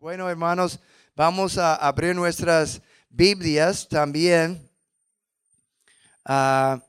Bueno, 0.00 0.30
hermanos, 0.30 0.78
vamos 1.16 1.58
a 1.58 1.74
abrir 1.74 2.14
nuestras 2.14 2.80
Biblias 3.10 3.88
también. 3.88 4.70
Ah, 6.24 6.80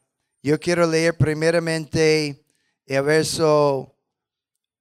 yo 0.44 0.60
quiero 0.60 0.86
leer 0.86 1.18
primeramente 1.18 2.46
el 2.86 3.02
verso 3.02 3.96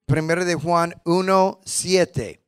primero 0.05 0.45
de 0.45 0.57
Juan 0.57 0.95
1, 1.07 1.61
7. 1.65 2.45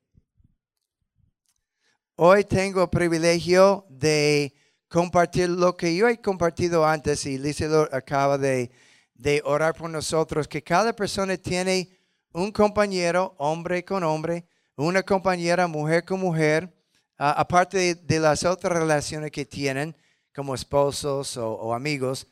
Hoy 2.16 2.44
tengo 2.44 2.82
el 2.82 2.90
privilegio 2.90 3.86
de 3.88 4.54
compartir 4.86 5.48
lo 5.48 5.78
que 5.78 5.96
yo 5.96 6.08
he 6.08 6.20
compartido 6.20 6.86
antes 6.86 7.24
y 7.24 7.38
Lisa 7.38 7.88
acaba 7.90 8.36
de, 8.36 8.70
de 9.14 9.40
orar 9.46 9.74
por 9.74 9.88
nosotros, 9.88 10.46
que 10.46 10.62
cada 10.62 10.92
persona 10.94 11.38
tiene 11.38 11.88
un 12.32 12.52
compañero, 12.52 13.34
hombre 13.38 13.82
con 13.82 14.04
hombre, 14.04 14.46
una 14.86 15.02
compañera, 15.02 15.66
mujer 15.66 16.04
con 16.04 16.20
mujer, 16.20 16.72
aparte 17.16 17.96
de, 17.96 18.18
las 18.20 18.44
otras 18.44 18.72
relaciones 18.78 19.30
que 19.30 19.44
tienen, 19.44 19.96
como 20.34 20.54
esposos 20.54 21.36
o, 21.36 21.74
amigos, 21.74 22.26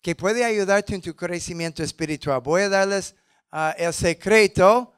que 0.00 0.14
puede 0.14 0.44
ayudarte 0.44 0.94
en 0.94 1.02
tu 1.02 1.14
crecimiento 1.16 1.82
espiritual. 1.82 2.40
Voy 2.40 2.62
a 2.62 2.68
darles 2.68 3.16
ah, 3.50 3.74
el 3.76 3.92
secreto, 3.92 4.92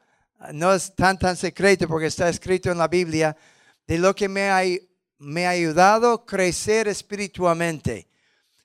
no 0.51 0.73
es 0.73 0.93
tan 0.93 1.17
tan 1.17 1.35
secreto 1.35 1.87
porque 1.87 2.07
está 2.07 2.29
escrito 2.29 2.71
en 2.71 2.77
la 2.77 2.87
Biblia, 2.87 3.35
de 3.87 3.97
lo 3.97 4.13
que 4.13 4.29
me 4.29 4.49
ha, 4.49 4.61
me 5.17 5.47
ha 5.47 5.51
ayudado 5.51 6.13
a 6.13 6.25
crecer 6.25 6.87
espiritualmente. 6.87 8.07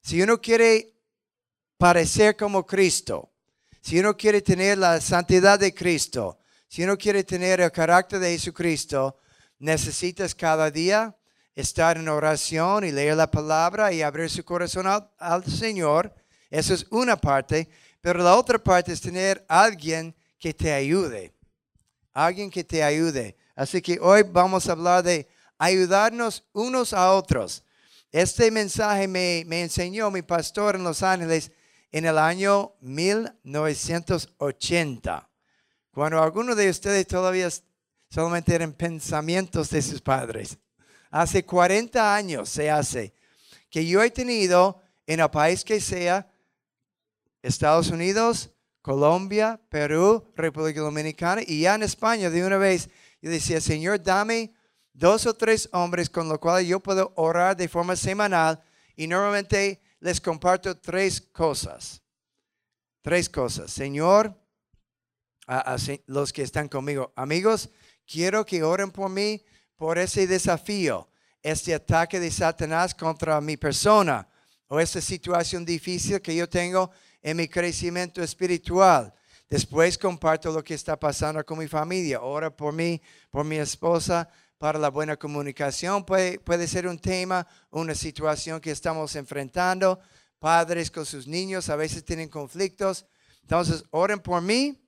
Si 0.03 0.21
uno 0.21 0.41
quiere 0.41 0.93
parecer 1.77 2.37
como 2.37 2.67
Cristo, 2.67 3.31
si 3.81 3.99
uno 3.99 4.17
quiere 4.17 4.43
tener 4.43 4.79
la 4.79 5.01
santidad 5.01 5.59
de 5.59 5.73
Cristo, 5.73 6.38
si 6.69 6.85
uno 6.85 6.97
quiere 6.99 7.25
tener 7.25 7.61
el 7.61 7.73
carácter 7.73 8.21
de 8.21 8.31
Jesucristo, 8.33 9.17
necesitas 9.59 10.35
cada 10.35 10.71
día 10.71 11.17
estar 11.55 11.97
en 11.97 12.09
oración 12.09 12.85
y 12.85 12.93
leer 12.93 13.17
la 13.17 13.31
palabra 13.31 13.91
y 13.93 14.03
abrir 14.03 14.29
su 14.31 14.45
corazón 14.45 14.87
al, 14.87 15.45
Señor. 15.47 16.15
Esa 16.51 16.75
es 16.75 16.87
una 16.91 17.17
parte. 17.17 17.69
Pero 18.01 18.23
la 18.23 18.37
otra 18.37 18.59
parte 18.59 18.93
es 18.93 19.01
tener 19.01 19.45
alguien 19.49 20.15
que 20.39 20.55
te 20.55 20.73
ayude. 20.73 21.35
Alguien 22.13 22.49
que 22.51 22.63
te 22.63 22.85
ayude. 22.85 23.37
Así 23.57 23.83
que 23.83 23.99
hoy 24.01 24.23
vamos 24.23 24.69
a 24.69 24.73
hablar 24.73 25.03
de 25.03 25.27
ayudarnos 25.57 26.45
unos 26.53 26.93
a 26.93 27.13
otros. 27.13 27.65
Este 28.13 28.51
mensaje 28.51 29.09
me, 29.09 29.45
me 29.47 29.63
enseñó 29.63 30.11
mi 30.11 30.21
pastor 30.23 30.77
en 30.77 30.85
Los 30.85 31.03
Ángeles 31.03 31.51
en 31.91 32.05
el 32.05 32.19
año 32.19 32.75
1980. 32.83 35.28
Cuando 35.99 36.23
algunos 36.23 36.57
de 36.57 36.71
ustedes 36.71 37.09
todavía 37.09 37.49
solamente 38.09 38.55
eran 38.55 38.73
pensamientos 38.73 39.69
de 39.71 39.83
sus 39.83 40.01
padres. 40.01 40.57
Hace 41.11 41.45
40 41.45 42.15
años 42.15 42.49
se 42.49 42.71
hace 42.71 43.13
que 43.69 43.85
yo 43.85 44.01
he 44.01 44.09
tenido 44.09 44.81
en 45.09 45.19
el 45.19 45.29
país 45.29 45.65
que 45.65 45.81
sea, 45.81 46.31
Estados 47.43 47.91
Unidos, 47.91 48.51
Colombia, 48.81 49.61
Perú, 49.69 50.25
República 50.37 50.83
Dominicana 50.83 51.43
y 51.45 51.63
ya 51.63 51.75
en 51.75 51.83
España 51.83 52.31
de 52.31 52.47
una 52.47 52.59
vez, 52.59 52.89
yo 53.21 53.29
decía, 53.29 53.61
Señor, 53.61 54.01
dame 54.01 54.53
dos 54.93 55.27
o 55.27 55.35
tres 55.35 55.69
hombres 55.73 56.09
con 56.09 56.29
los 56.29 56.39
cuales 56.39 56.69
yo 56.69 56.79
puedo 56.79 57.13
orar 57.17 57.57
de 57.57 57.67
forma 57.67 57.97
semanal 57.97 58.63
y 58.95 59.09
normalmente 59.09 59.83
les 59.99 60.21
comparto 60.21 60.79
tres 60.79 61.21
cosas. 61.21 62.01
Tres 63.03 63.29
cosas. 63.29 63.73
Señor, 63.73 64.39
a, 65.49 65.77
los 66.07 66.33
que 66.33 66.43
están 66.43 66.69
conmigo. 66.69 67.13
Amigos, 67.17 67.71
quiero 68.07 68.45
que 68.45 68.63
oren 68.63 68.91
por 68.91 69.11
mí 69.11 69.43
por 69.77 69.99
ese 69.99 70.27
desafío, 70.27 71.09
este 71.43 71.75
ataque 71.75 72.21
de 72.21 72.31
Satanás 72.31 72.95
contra 72.95 73.41
mi 73.41 73.57
persona 73.57 74.29
o 74.69 74.79
esta 74.79 75.01
situación 75.01 75.65
difícil 75.65 76.21
que 76.21 76.37
yo 76.37 76.49
tengo 76.49 76.91
en 77.23 77.39
mi 77.39 77.49
crecimiento 77.49 78.23
espiritual. 78.23 79.15
Después 79.49 79.97
comparto 79.97 80.53
lo 80.53 80.63
que 80.63 80.75
está 80.75 80.99
pasando 80.99 81.43
con 81.45 81.59
mi 81.59 81.67
familia. 81.67 82.21
Ora 82.21 82.55
por 82.55 82.75
mí, 82.75 83.01
por 83.31 83.47
mi 83.47 83.57
esposa, 83.57 84.29
para 84.59 84.79
la 84.79 84.91
buena 84.91 85.17
comunicación. 85.17 86.05
Puede, 86.05 86.39
puede 86.39 86.69
ser 86.69 86.87
un 86.87 86.99
tema, 86.99 87.47
una 87.71 87.95
situación 87.95 88.61
que 88.61 88.73
estamos 88.73 89.17
enfrentando. 89.17 89.99
Padres 90.39 90.91
con 90.91 91.07
sus 91.07 91.27
niños 91.27 91.71
a 91.71 91.77
veces 91.77 92.05
tienen 92.05 92.29
conflictos. 92.29 93.07
Entonces, 93.41 93.85
oren 93.91 94.21
por 94.21 94.43
mí 94.43 94.79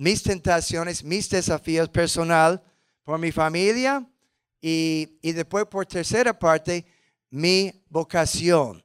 mis 0.00 0.22
tentaciones, 0.22 1.04
mis 1.04 1.28
desafíos 1.28 1.90
personal 1.90 2.62
por 3.04 3.18
mi 3.18 3.30
familia 3.32 4.02
y, 4.58 5.18
y 5.20 5.32
después 5.32 5.66
por 5.66 5.84
tercera 5.84 6.38
parte, 6.38 6.86
mi 7.28 7.84
vocación, 7.90 8.82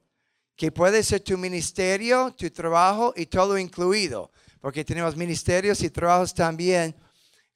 que 0.54 0.70
puede 0.70 1.02
ser 1.02 1.20
tu 1.20 1.38
ministerio, 1.38 2.34
tu 2.36 2.50
trabajo 2.50 3.14
y 3.16 3.24
todo 3.24 3.56
incluido, 3.56 4.30
porque 4.60 4.84
tenemos 4.84 5.16
ministerios 5.16 5.82
y 5.82 5.88
trabajos 5.88 6.34
también 6.34 6.94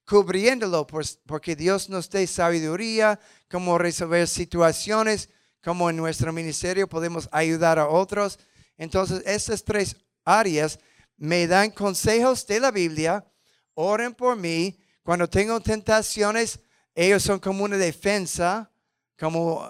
cubriéndolo, 0.06 0.86
porque 1.26 1.54
Dios 1.54 1.90
nos 1.90 2.08
dé 2.08 2.26
sabiduría, 2.26 3.20
cómo 3.50 3.76
resolver 3.76 4.26
situaciones, 4.26 5.28
como 5.62 5.90
en 5.90 5.98
nuestro 5.98 6.32
ministerio 6.32 6.88
podemos 6.88 7.28
ayudar 7.30 7.78
a 7.78 7.88
otros. 7.88 8.38
Entonces, 8.78 9.22
estas 9.26 9.62
tres 9.62 9.96
áreas 10.24 10.78
me 11.18 11.46
dan 11.46 11.70
consejos 11.70 12.46
de 12.46 12.58
la 12.58 12.70
Biblia 12.70 13.26
oren 13.74 14.14
por 14.14 14.36
mí. 14.36 14.78
Cuando 15.02 15.28
tengo 15.28 15.60
tentaciones, 15.60 16.60
ellos 16.94 17.22
son 17.22 17.38
como 17.38 17.64
una 17.64 17.76
defensa, 17.76 18.70
como 19.18 19.66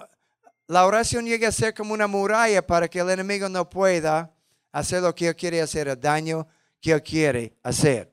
la 0.67 0.85
oración 0.85 1.25
llega 1.25 1.49
a 1.49 1.51
ser 1.51 1.73
como 1.73 1.93
una 1.93 2.07
muralla 2.07 2.65
para 2.65 2.87
que 2.87 2.99
el 2.99 3.09
enemigo 3.09 3.49
no 3.49 3.69
pueda 3.69 4.33
hacer 4.71 5.01
lo 5.01 5.13
que 5.13 5.27
él 5.27 5.35
quiere 5.35 5.61
hacer, 5.61 5.87
el 5.87 5.99
daño 5.99 6.47
que 6.79 6.93
él 6.93 7.03
quiere 7.03 7.57
hacer. 7.61 8.11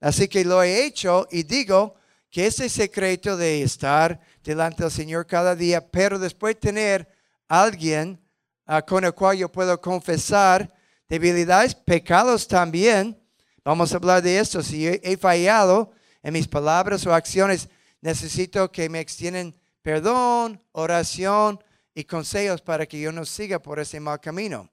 Así 0.00 0.28
que 0.28 0.44
lo 0.44 0.62
he 0.62 0.84
hecho 0.84 1.26
y 1.30 1.44
digo 1.44 1.94
que 2.30 2.46
ese 2.46 2.68
secreto 2.68 3.36
de 3.36 3.62
estar 3.62 4.20
delante 4.42 4.82
del 4.82 4.92
Señor 4.92 5.26
cada 5.26 5.56
día, 5.56 5.90
pero 5.90 6.18
después 6.18 6.60
tener 6.60 7.08
alguien 7.48 8.20
ah, 8.66 8.82
con 8.82 9.04
el 9.04 9.14
cual 9.14 9.38
yo 9.38 9.50
puedo 9.50 9.80
confesar 9.80 10.72
debilidades, 11.08 11.74
pecados 11.74 12.46
también, 12.46 13.18
Vamos 13.64 13.92
a 13.92 13.96
hablar 13.96 14.22
de 14.22 14.38
esto. 14.38 14.62
Si 14.62 14.86
he 14.86 15.16
fallado 15.16 15.92
en 16.22 16.34
mis 16.34 16.46
palabras 16.46 17.06
o 17.06 17.14
acciones, 17.14 17.68
necesito 18.00 18.70
que 18.70 18.88
me 18.88 19.00
extiendan 19.00 19.54
perdón, 19.84 20.62
oración 20.72 21.62
y 21.94 22.04
consejos 22.04 22.62
para 22.62 22.86
que 22.86 22.98
yo 22.98 23.12
no 23.12 23.24
siga 23.24 23.58
por 23.58 23.78
ese 23.78 24.00
mal 24.00 24.18
camino. 24.18 24.70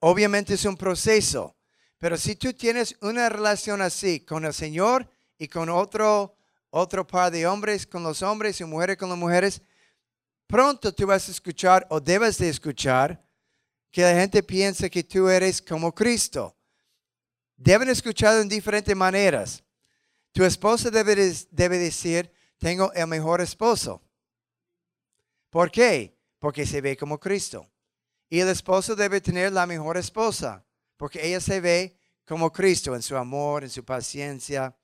Obviamente 0.00 0.54
es 0.54 0.64
un 0.64 0.76
proceso, 0.76 1.56
pero 1.98 2.16
si 2.16 2.34
tú 2.34 2.52
tienes 2.52 2.96
una 3.02 3.28
relación 3.28 3.80
así 3.82 4.20
con 4.20 4.44
el 4.44 4.52
Señor 4.52 5.08
y 5.38 5.46
con 5.46 5.68
otro, 5.68 6.36
otro 6.70 7.06
par 7.06 7.30
de 7.30 7.46
hombres, 7.46 7.86
con 7.86 8.02
los 8.02 8.22
hombres 8.22 8.60
y 8.60 8.64
mujeres 8.64 8.96
con 8.96 9.10
las 9.10 9.18
mujeres, 9.18 9.62
pronto 10.46 10.92
tú 10.92 11.06
vas 11.06 11.28
a 11.28 11.32
escuchar 11.32 11.86
o 11.90 12.00
debes 12.00 12.38
de 12.38 12.48
escuchar 12.48 13.22
que 13.90 14.02
la 14.02 14.14
gente 14.14 14.42
piensa 14.42 14.88
que 14.88 15.04
tú 15.04 15.28
eres 15.28 15.60
como 15.60 15.94
Cristo. 15.94 16.56
Deben 17.56 17.88
escuchar 17.88 18.40
en 18.40 18.48
diferentes 18.48 18.96
maneras. 18.96 19.62
Tu 20.32 20.44
esposa 20.44 20.90
debe, 20.90 21.34
debe 21.50 21.78
decir, 21.78 22.32
tengo 22.58 22.92
el 22.92 23.06
mejor 23.06 23.40
esposo. 23.40 24.02
¿Por 25.50 25.70
qué? 25.70 26.16
Porque 26.38 26.64
se 26.64 26.80
ve 26.80 26.96
como 26.96 27.18
Cristo. 27.18 27.66
Y 28.28 28.38
el 28.38 28.48
esposo 28.48 28.94
debe 28.94 29.20
tener 29.20 29.52
la 29.52 29.66
mejor 29.66 29.96
esposa, 29.96 30.64
porque 30.96 31.26
ella 31.26 31.40
se 31.40 31.60
ve 31.60 31.98
como 32.24 32.52
Cristo 32.52 32.94
en 32.94 33.02
su 33.02 33.16
amor, 33.16 33.64
en 33.64 33.70
su 33.70 33.84
paciencia. 33.84 34.74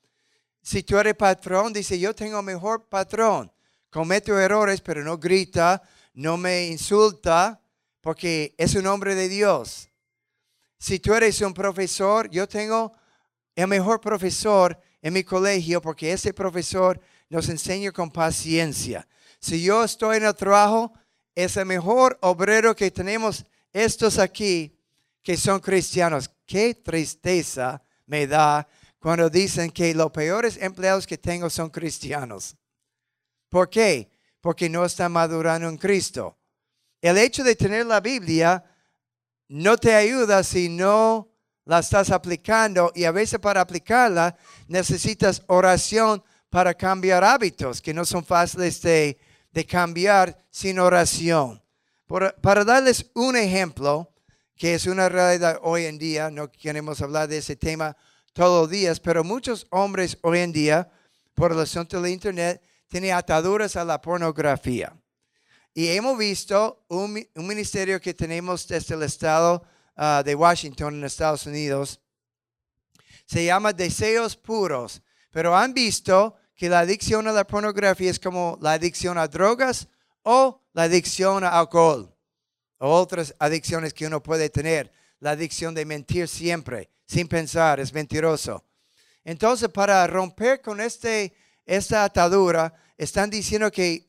Si 0.61 0.83
tú 0.83 0.99
eres 0.99 1.15
patrón, 1.15 1.73
dice, 1.73 1.97
yo 1.97 2.13
tengo 2.13 2.43
mejor 2.43 2.89
patrón. 2.89 3.53
Cometo 3.89 4.37
errores, 4.37 4.81
pero 4.81 5.05
no 5.05 5.17
grita, 5.17 5.81
no 6.15 6.37
me 6.37 6.67
insulta, 6.67 7.63
porque 8.07 8.55
es 8.57 8.77
un 8.77 8.87
hombre 8.87 9.17
de 9.17 9.29
Dios. 9.29 9.91
Si 10.79 11.01
tú 11.01 11.13
eres 11.13 11.41
un 11.41 11.53
profesor, 11.53 12.31
yo 12.31 12.47
tengo 12.47 12.93
el 13.57 13.67
mejor 13.67 14.01
profesor 14.01 14.81
en 15.03 15.13
mi 15.13 15.25
colegio 15.25 15.83
porque 15.83 16.13
ese 16.13 16.33
profesor 16.33 17.01
nos 17.29 17.49
enseña 17.49 17.91
con 17.91 18.13
paciencia. 18.13 19.09
Si 19.41 19.61
yo 19.61 19.83
estoy 19.83 20.19
en 20.19 20.27
el 20.27 20.37
trabajo, 20.37 20.93
es 21.35 21.57
el 21.57 21.67
mejor 21.67 22.17
obrero 22.23 22.77
que 22.77 22.93
tenemos 22.93 23.45
estos 23.73 24.21
aquí 24.21 24.79
que 25.21 25.37
son 25.37 25.59
cristianos. 25.59 26.31
Qué 26.47 26.75
tristeza 26.77 27.83
me 28.07 28.29
da 28.29 28.69
cuando 29.01 29.29
dicen 29.29 29.69
que 29.73 29.93
los 29.97 30.13
peores 30.13 30.59
empleados 30.59 31.09
que 31.09 31.19
tengo 31.19 31.51
son 31.51 31.71
cristianos. 31.71 32.57
¿Por 33.49 33.69
qué? 33.69 34.13
Porque 34.41 34.69
no 34.69 34.85
están 34.85 35.11
madurando 35.11 35.69
en 35.69 35.77
Cristo. 35.77 36.39
El 37.01 37.19
hecho 37.19 37.45
de 37.45 37.55
tener 37.55 37.87
la 37.87 38.01
Biblia 38.01 38.65
no 39.49 39.77
te 39.77 39.95
ayuda 39.95 40.43
si 40.43 40.69
no 40.69 41.31
la 41.65 41.81
estás 41.81 42.11
aplicando 42.11 42.93
y 42.95 43.05
a 43.05 43.13
veces 43.13 43.39
para 43.39 43.61
aplicarla 43.61 44.37
necesitas 44.69 45.43
oración 45.49 46.23
para 46.49 46.75
cambiar 46.75 47.23
hábitos 47.25 47.83
que 47.83 47.93
no 47.93 48.05
son 48.05 48.25
fáciles 48.25 48.81
de, 48.81 49.19
cambiar 49.69 50.39
sin 50.51 50.79
oración. 50.79 51.63
para 52.07 52.65
darles 52.65 53.11
un 53.15 53.37
ejemplo, 53.37 54.13
que 54.55 54.75
es 54.75 54.87
una 54.87 55.09
realidad 55.09 55.59
hoy 55.63 55.85
en 55.85 55.99
día, 55.99 56.31
no 56.31 56.51
queremos 56.51 57.01
hablar 57.03 57.29
de 57.29 57.39
ese 57.39 57.57
tema 57.57 57.97
todos 58.33 58.63
los 58.63 58.71
días, 58.71 59.01
pero 59.01 59.25
muchos 59.25 59.67
hombres 59.71 60.19
hoy 60.23 60.39
en 60.41 60.53
día, 60.53 60.91
por 61.35 61.53
el 61.53 61.61
asunto 61.61 62.01
del 62.01 62.13
Internet, 62.13 62.63
tienen 62.87 63.13
ataduras 63.13 63.77
a 63.77 63.85
la 63.85 64.01
pornografía. 64.01 64.95
Y 65.79 65.89
hemos 65.89 66.17
visto 66.17 66.87
un, 66.89 67.23
ministerio 67.35 68.01
que 68.01 68.15
tenemos 68.15 68.67
desde 68.67 68.95
el 68.95 69.03
estado 69.03 69.63
ah, 69.95 70.23
de 70.25 70.35
Washington 70.35 70.95
en 70.95 71.05
Estados 71.05 71.45
Unidos. 71.45 72.01
Se 73.27 73.45
llama 73.45 73.75
Deseos 73.75 74.37
Puros. 74.37 75.03
Pero 75.31 75.55
han 75.55 75.75
visto 75.75 76.35
que 76.55 76.71
la 76.71 76.79
adicción 76.79 77.29
a 77.29 77.33
la 77.33 77.47
pornografía 77.47 78.11
es 78.11 78.19
como 78.19 78.59
la 78.63 78.73
adicción 78.73 79.19
a 79.19 79.29
drogas 79.29 79.87
o 80.23 80.63
la 80.73 80.85
adicción 80.85 81.45
a 81.45 81.51
alcohol 81.51 82.11
o 82.79 82.91
otras 82.91 83.35
adicciones 83.39 83.93
que 83.93 84.07
uno 84.07 84.23
puede 84.23 84.49
tener. 84.49 84.91
La 85.21 85.33
adicción 85.33 85.75
de 85.75 85.85
mentir 85.85 86.27
siempre, 86.27 86.89
sin 87.05 87.29
pensar, 87.29 87.81
es 87.81 87.93
mentiroso. 87.93 88.65
Entonces, 89.25 89.69
para 89.69 90.07
romper 90.07 90.63
con 90.63 90.81
este, 90.81 91.35
esta 91.67 92.03
atadura, 92.03 92.73
están 92.97 93.29
diciendo 93.29 93.71
que 93.71 94.07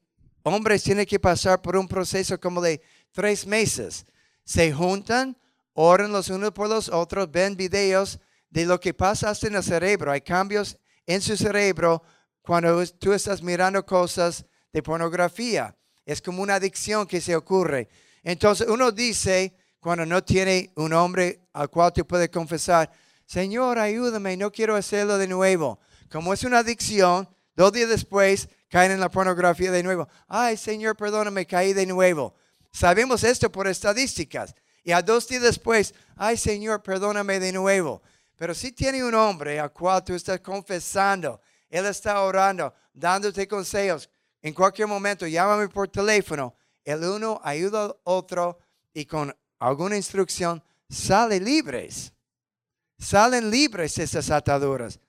hombres 0.48 0.84
tienen 0.84 1.06
que 1.06 1.20
pasar 1.20 1.62
por 1.62 1.76
un 1.76 1.88
proceso 1.88 2.40
como 2.40 2.62
de 2.62 2.82
tres 3.12 3.46
meses. 3.46 4.06
Se 4.44 4.72
juntan, 4.72 5.38
oran 5.74 6.12
los 6.12 6.30
unos 6.30 6.52
por 6.52 6.70
los 6.70 6.90
otros, 6.90 7.30
ven 7.30 7.56
videos 7.56 8.20
de 8.50 8.66
lo 8.66 8.80
que 8.80 8.94
pasa 8.94 9.34
en 9.42 9.56
el 9.56 9.64
cerebro. 9.64 10.12
Hay 10.12 10.22
cambios 10.22 10.78
en 11.06 11.22
su 11.22 11.36
cerebro 11.36 12.02
cuando 12.42 12.86
tú 12.88 13.14
estás 13.14 13.42
mirando 13.42 13.86
cosas 13.86 14.46
de 14.72 14.82
pornografía. 14.82 15.76
Es 16.06 16.22
como 16.22 16.42
una 16.42 16.56
adicción 16.56 17.06
que 17.06 17.20
se 17.20 17.36
ocurre. 17.36 17.90
Entonces 18.24 18.68
uno 18.70 18.92
dice, 18.92 19.54
cuando 19.80 20.06
no 20.06 20.24
tiene 20.24 20.72
un 20.76 20.94
hombre 20.94 21.42
al 21.54 21.70
cual 21.70 21.92
te 21.94 22.04
puede 22.04 22.30
confesar, 22.30 22.92
Señor, 23.26 23.78
ayúdame, 23.78 24.38
no 24.38 24.52
quiero 24.52 24.76
hacerlo 24.76 25.18
de 25.18 25.28
nuevo. 25.28 25.80
Como 26.10 26.34
es 26.34 26.44
una 26.44 26.60
adicción, 26.60 27.28
dos 27.56 27.74
días 27.74 27.90
después 27.90 28.48
caen 28.70 28.92
en 28.92 29.00
la 29.00 29.10
pornografía 29.10 29.72
de 29.72 29.84
nuevo. 29.84 30.08
Ay, 30.28 30.58
Señor, 30.58 30.96
perdóname, 30.96 31.46
caí 31.46 31.74
de 31.74 31.86
nuevo. 31.86 32.36
Sabemos 32.72 33.24
esto 33.24 33.52
por 33.52 33.68
estadísticas. 33.68 34.54
Y 34.84 34.92
a 34.92 35.02
dos 35.02 35.28
días 35.28 35.44
después, 35.44 35.94
ay, 36.16 36.38
Señor, 36.38 36.82
perdóname 36.82 37.40
de 37.40 37.52
nuevo. 37.52 38.02
Pero 38.38 38.54
si 38.54 38.72
tiene 38.72 39.04
un 39.04 39.16
hombre 39.16 39.60
al 39.60 39.74
cual 39.74 40.04
tú 40.04 40.14
estás 40.14 40.40
confesando, 40.40 41.42
él 41.70 41.86
está 41.86 42.22
orando, 42.22 42.74
dándote 42.94 43.48
consejos, 43.48 44.10
en 44.42 44.54
cualquier 44.54 44.88
momento 44.88 45.28
llámame 45.28 45.68
por 45.68 45.90
teléfono, 45.90 46.56
el 46.86 47.04
uno 47.04 47.42
ayuda 47.44 47.86
al 47.86 47.96
otro 48.04 48.60
y 48.94 49.06
con 49.06 49.36
alguna 49.60 49.98
instrucción 49.98 50.64
sale 50.90 51.40
libres. 51.40 52.14
Salen 52.98 53.52
libres 53.52 53.98
esas 53.98 54.30
ataduras. 54.32 55.00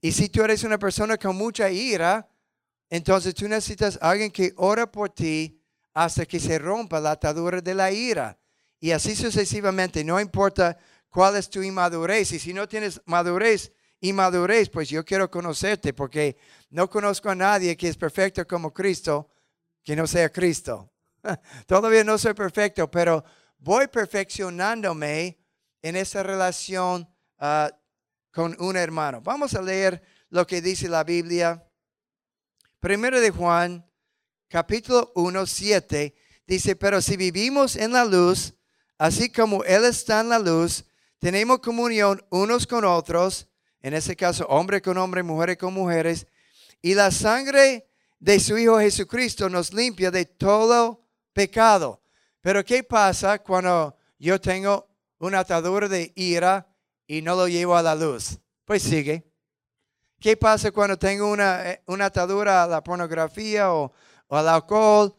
Y 0.00 0.12
si 0.12 0.28
tú 0.28 0.42
eres 0.42 0.64
una 0.64 0.78
persona 0.78 1.16
con 1.16 1.36
mucha 1.36 1.70
ira, 1.70 2.28
entonces 2.90 3.34
tú 3.34 3.48
necesitas 3.48 3.98
a 4.02 4.10
alguien 4.10 4.30
que 4.30 4.52
ora 4.56 4.90
por 4.90 5.10
ti 5.10 5.62
hasta 5.94 6.26
que 6.26 6.40
se 6.40 6.58
rompa 6.58 7.00
la 7.00 7.12
atadura 7.12 7.60
de 7.60 7.74
la 7.74 7.90
ira. 7.92 8.38
Y 8.80 8.90
así 8.90 9.14
sucesivamente, 9.14 10.02
no 10.02 10.20
importa 10.20 10.76
cuál 11.08 11.36
es 11.36 11.48
tu 11.48 11.62
inmadurez. 11.62 12.32
Y 12.32 12.38
si 12.38 12.52
no 12.52 12.68
tienes 12.68 13.00
madurez, 13.04 13.72
inmadurez, 14.00 14.68
pues 14.68 14.88
yo 14.88 15.04
quiero 15.04 15.30
conocerte 15.30 15.92
porque 15.92 16.36
no 16.70 16.90
conozco 16.90 17.30
a 17.30 17.34
nadie 17.34 17.76
que 17.76 17.88
es 17.88 17.96
perfecto 17.96 18.46
como 18.46 18.72
Cristo, 18.72 19.30
que 19.84 19.94
no 19.94 20.06
sea 20.06 20.30
Cristo. 20.30 20.90
Todavía 21.66 22.02
no 22.02 22.18
soy 22.18 22.34
perfecto, 22.34 22.90
pero 22.90 23.22
voy 23.58 23.86
perfeccionándome 23.86 25.38
en 25.82 25.96
esa 25.96 26.22
relación 26.22 27.08
ah, 27.38 27.70
con 28.32 28.56
un 28.58 28.76
hermano. 28.76 29.20
Vamos 29.20 29.54
a 29.54 29.62
leer 29.62 30.02
lo 30.30 30.46
que 30.46 30.60
dice 30.60 30.88
la 30.88 31.04
Biblia. 31.04 31.64
Primero 32.80 33.20
de 33.20 33.30
Juan, 33.30 33.86
capítulo 34.48 35.12
1, 35.14 35.44
7, 35.44 36.14
dice, 36.46 36.76
pero 36.76 37.02
si 37.02 37.18
vivimos 37.18 37.76
en 37.76 37.92
la 37.92 38.06
luz, 38.06 38.54
así 38.96 39.30
como 39.30 39.62
Él 39.64 39.84
está 39.84 40.20
en 40.20 40.30
la 40.30 40.38
luz, 40.38 40.86
tenemos 41.18 41.58
comunión 41.58 42.24
unos 42.30 42.66
con 42.66 42.86
otros, 42.86 43.48
en 43.82 43.92
ese 43.92 44.16
caso 44.16 44.46
hombre 44.46 44.80
con 44.80 44.96
hombre, 44.96 45.22
mujeres 45.22 45.58
con 45.58 45.74
mujeres, 45.74 46.26
y 46.80 46.94
la 46.94 47.10
sangre 47.10 47.86
de 48.18 48.40
su 48.40 48.56
Hijo 48.56 48.80
Jesucristo 48.80 49.50
nos 49.50 49.74
limpia 49.74 50.10
de 50.10 50.24
todo 50.24 51.06
pecado. 51.34 52.02
Pero 52.40 52.64
¿qué 52.64 52.82
pasa 52.82 53.40
cuando 53.40 53.94
yo 54.18 54.40
tengo 54.40 54.88
una 55.18 55.40
atadura 55.40 55.86
de 55.86 56.14
ira 56.16 56.66
y 57.06 57.20
no 57.20 57.36
lo 57.36 57.46
llevo 57.46 57.76
a 57.76 57.82
la 57.82 57.94
luz? 57.94 58.38
Pues 58.64 58.82
sigue. 58.82 59.29
¿Qué 60.20 60.36
pasa 60.36 60.70
cuando 60.70 60.98
tengo 60.98 61.30
una, 61.30 61.70
eh, 61.70 61.82
una 61.86 62.04
atadura 62.04 62.62
a 62.62 62.66
la 62.66 62.84
pornografía 62.84 63.72
o, 63.72 63.90
o 64.26 64.36
al 64.36 64.48
alcohol? 64.48 65.16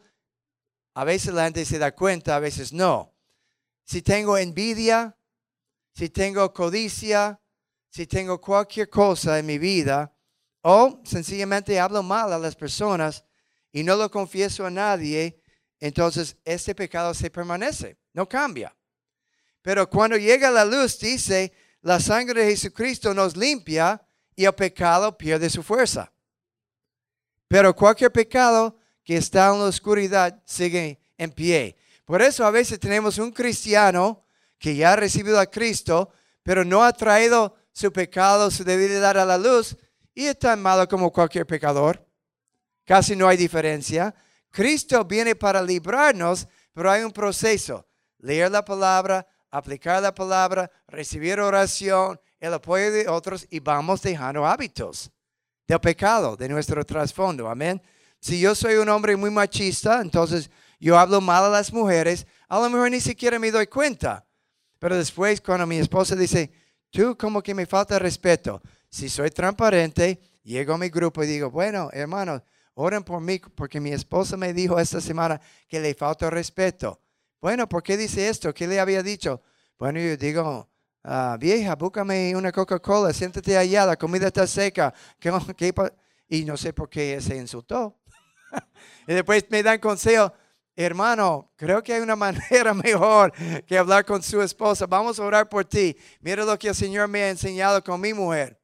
A 0.94 1.02
veces 1.02 1.34
la 1.34 1.44
gente 1.44 1.64
se 1.64 1.78
da 1.78 1.92
cuenta, 1.92 2.36
a 2.36 2.38
veces 2.38 2.72
no. 2.72 3.12
Si 3.84 4.00
tengo 4.00 4.38
envidia, 4.38 5.18
si 5.92 6.08
tengo 6.08 6.52
codicia, 6.52 7.40
si 7.90 8.06
tengo 8.06 8.40
cualquier 8.40 8.88
cosa 8.88 9.40
en 9.40 9.46
mi 9.46 9.58
vida, 9.58 10.14
o 10.62 11.00
sencillamente 11.04 11.80
hablo 11.80 12.04
mal 12.04 12.32
a 12.32 12.38
las 12.38 12.54
personas 12.54 13.24
y 13.72 13.82
no 13.82 13.96
lo 13.96 14.08
confieso 14.08 14.64
a 14.64 14.70
nadie, 14.70 15.42
entonces 15.80 16.36
este 16.44 16.76
pecado 16.76 17.12
se 17.12 17.28
permanece, 17.28 17.98
no 18.12 18.28
cambia. 18.28 18.72
Pero 19.62 19.90
cuando 19.90 20.16
llega 20.16 20.48
la 20.52 20.64
luz, 20.64 21.00
dice, 21.00 21.52
la 21.80 21.98
sangre 21.98 22.44
de 22.44 22.50
Jesucristo 22.50 23.12
nos 23.12 23.36
limpia 23.36 24.00
y 24.42 24.44
el 24.44 24.52
pecado 24.54 25.16
pierde 25.16 25.48
su 25.48 25.62
fuerza. 25.62 26.12
Pero 27.46 27.76
cualquier 27.76 28.10
pecado 28.10 28.76
que 29.04 29.16
está 29.16 29.52
en 29.52 29.60
la 29.60 29.66
oscuridad 29.66 30.42
sigue 30.44 30.98
en 31.16 31.30
pie. 31.30 31.76
Por 32.04 32.20
eso 32.20 32.44
a 32.44 32.50
veces 32.50 32.80
tenemos 32.80 33.18
un 33.18 33.30
cristiano 33.30 34.24
que 34.58 34.74
ya 34.74 34.94
ha 34.94 34.96
recibido 34.96 35.38
a 35.38 35.46
Cristo, 35.46 36.10
pero 36.42 36.64
no 36.64 36.82
ha 36.82 36.92
traído 36.92 37.54
su 37.72 37.92
pecado, 37.92 38.50
su 38.50 38.64
debilidad 38.64 39.16
a 39.16 39.24
la 39.24 39.38
luz, 39.38 39.76
y 40.12 40.26
es 40.26 40.36
tan 40.36 40.60
malo 40.60 40.88
como 40.88 41.12
cualquier 41.12 41.46
pecador. 41.46 42.04
Casi 42.84 43.14
no 43.14 43.28
hay 43.28 43.36
diferencia. 43.36 44.12
Cristo 44.50 45.04
viene 45.04 45.36
para 45.36 45.62
librarnos, 45.62 46.48
pero 46.72 46.90
hay 46.90 47.04
un 47.04 47.12
proceso. 47.12 47.86
Leer 48.18 48.50
la 48.50 48.64
palabra, 48.64 49.24
aplicar 49.52 50.02
la 50.02 50.12
palabra, 50.12 50.68
recibir 50.88 51.38
oración, 51.38 52.20
el 52.42 52.54
apoyo 52.54 52.90
de 52.90 53.08
otros 53.08 53.46
y 53.50 53.60
vamos 53.60 54.02
dejando 54.02 54.44
hábitos 54.44 55.12
del 55.68 55.78
pecado, 55.78 56.36
de 56.36 56.48
nuestro 56.48 56.84
trasfondo. 56.84 57.48
Amén. 57.48 57.80
Si 58.20 58.40
yo 58.40 58.56
soy 58.56 58.74
un 58.74 58.88
hombre 58.88 59.14
muy 59.14 59.30
machista, 59.30 60.00
entonces 60.00 60.50
yo 60.80 60.98
hablo 60.98 61.20
mal 61.20 61.44
a 61.44 61.48
las 61.48 61.72
mujeres, 61.72 62.26
a 62.48 62.58
lo 62.58 62.68
mejor 62.68 62.90
ni 62.90 63.00
siquiera 63.00 63.38
me 63.38 63.52
doy 63.52 63.68
cuenta. 63.68 64.26
Pero 64.80 64.96
después 64.96 65.40
cuando 65.40 65.68
mi 65.68 65.76
esposa 65.76 66.16
dice, 66.16 66.50
tú 66.90 67.16
como 67.16 67.40
que 67.40 67.54
me 67.54 67.64
falta 67.64 67.96
respeto, 68.00 68.60
si 68.90 69.08
soy 69.08 69.30
transparente, 69.30 70.20
llego 70.42 70.74
a 70.74 70.78
mi 70.78 70.88
grupo 70.88 71.22
y 71.22 71.28
digo, 71.28 71.48
bueno, 71.48 71.90
hermanos, 71.92 72.42
oren 72.74 73.04
por 73.04 73.20
mí 73.20 73.38
porque 73.54 73.78
mi 73.78 73.92
esposa 73.92 74.36
me 74.36 74.52
dijo 74.52 74.80
esta 74.80 75.00
semana 75.00 75.40
que 75.68 75.78
le 75.78 75.94
falta 75.94 76.28
respeto. 76.28 77.00
Bueno, 77.40 77.68
¿por 77.68 77.84
qué 77.84 77.96
dice 77.96 78.28
esto? 78.28 78.52
¿Qué 78.52 78.66
le 78.66 78.80
había 78.80 79.04
dicho? 79.04 79.40
Bueno, 79.78 80.00
yo 80.00 80.16
digo, 80.16 80.71
ah, 81.04 81.36
vieja, 81.38 81.74
búscame 81.74 82.34
una 82.36 82.52
Coca-Cola, 82.52 83.12
siéntate 83.12 83.56
allá, 83.56 83.86
la 83.86 83.96
comida 83.96 84.26
está 84.26 84.46
seca. 84.46 84.92
y 86.28 86.44
no 86.44 86.56
sé 86.56 86.72
por 86.72 86.88
qué 86.88 87.20
se 87.20 87.36
insultó. 87.36 87.98
y 89.06 89.14
después 89.14 89.44
me 89.50 89.62
dan 89.62 89.78
consejo, 89.78 90.32
hermano, 90.74 91.52
creo 91.56 91.82
que 91.82 91.94
hay 91.94 92.00
una 92.00 92.16
manera 92.16 92.74
mejor 92.74 93.32
que 93.64 93.78
hablar 93.78 94.04
con 94.04 94.22
su 94.22 94.40
esposa. 94.42 94.86
Vamos 94.86 95.18
a 95.18 95.24
orar 95.24 95.48
por 95.48 95.64
ti. 95.64 95.96
Mira 96.20 96.44
lo 96.44 96.58
que 96.58 96.68
el 96.68 96.74
Señor 96.74 97.08
me 97.08 97.22
ha 97.22 97.30
enseñado 97.30 97.82
con 97.82 98.00
mi 98.00 98.14
mujer. 98.14 98.58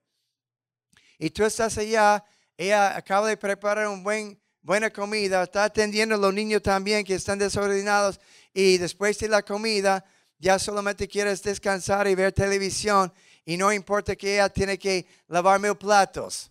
Y 1.18 1.30
tú 1.30 1.45
estás 1.45 1.76
allá, 1.78 2.25
ella 2.57 2.97
acaba 2.97 3.28
de 3.28 3.37
preparar 3.37 3.88
una 3.88 4.02
buen, 4.02 4.40
buena 4.62 4.90
comida, 4.90 5.42
está 5.42 5.64
atendiendo 5.64 6.14
a 6.14 6.18
los 6.18 6.33
niños 6.33 6.62
también 6.62 7.04
que 7.04 7.14
están 7.14 7.38
desordenados 7.38 8.21
y 8.52 8.78
después 8.78 9.18
de 9.18 9.28
la 9.28 9.42
comida 9.42 10.04
ya 10.38 10.59
solamente 10.59 11.09
quieres 11.09 11.42
descansar 11.42 12.07
y 12.07 12.14
ver 12.14 12.33
televisión 12.33 13.12
y 13.45 13.57
no 13.57 13.73
importa 13.73 14.14
que 14.14 14.35
ella 14.35 14.49
tiene 14.49 14.78
que 14.78 15.07
lavar 15.26 15.61
mil 15.61 15.76
platos. 15.76 16.50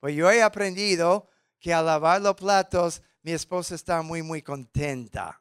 Pues 0.00 0.14
yo 0.14 0.30
he 0.30 0.42
aprendido 0.42 1.28
que 1.60 1.72
al 1.72 1.86
lavar 1.86 2.20
los 2.20 2.34
platos 2.34 3.02
mi 3.22 3.32
esposa 3.32 3.74
está 3.74 4.02
muy, 4.02 4.22
muy 4.22 4.42
contenta. 4.42 5.40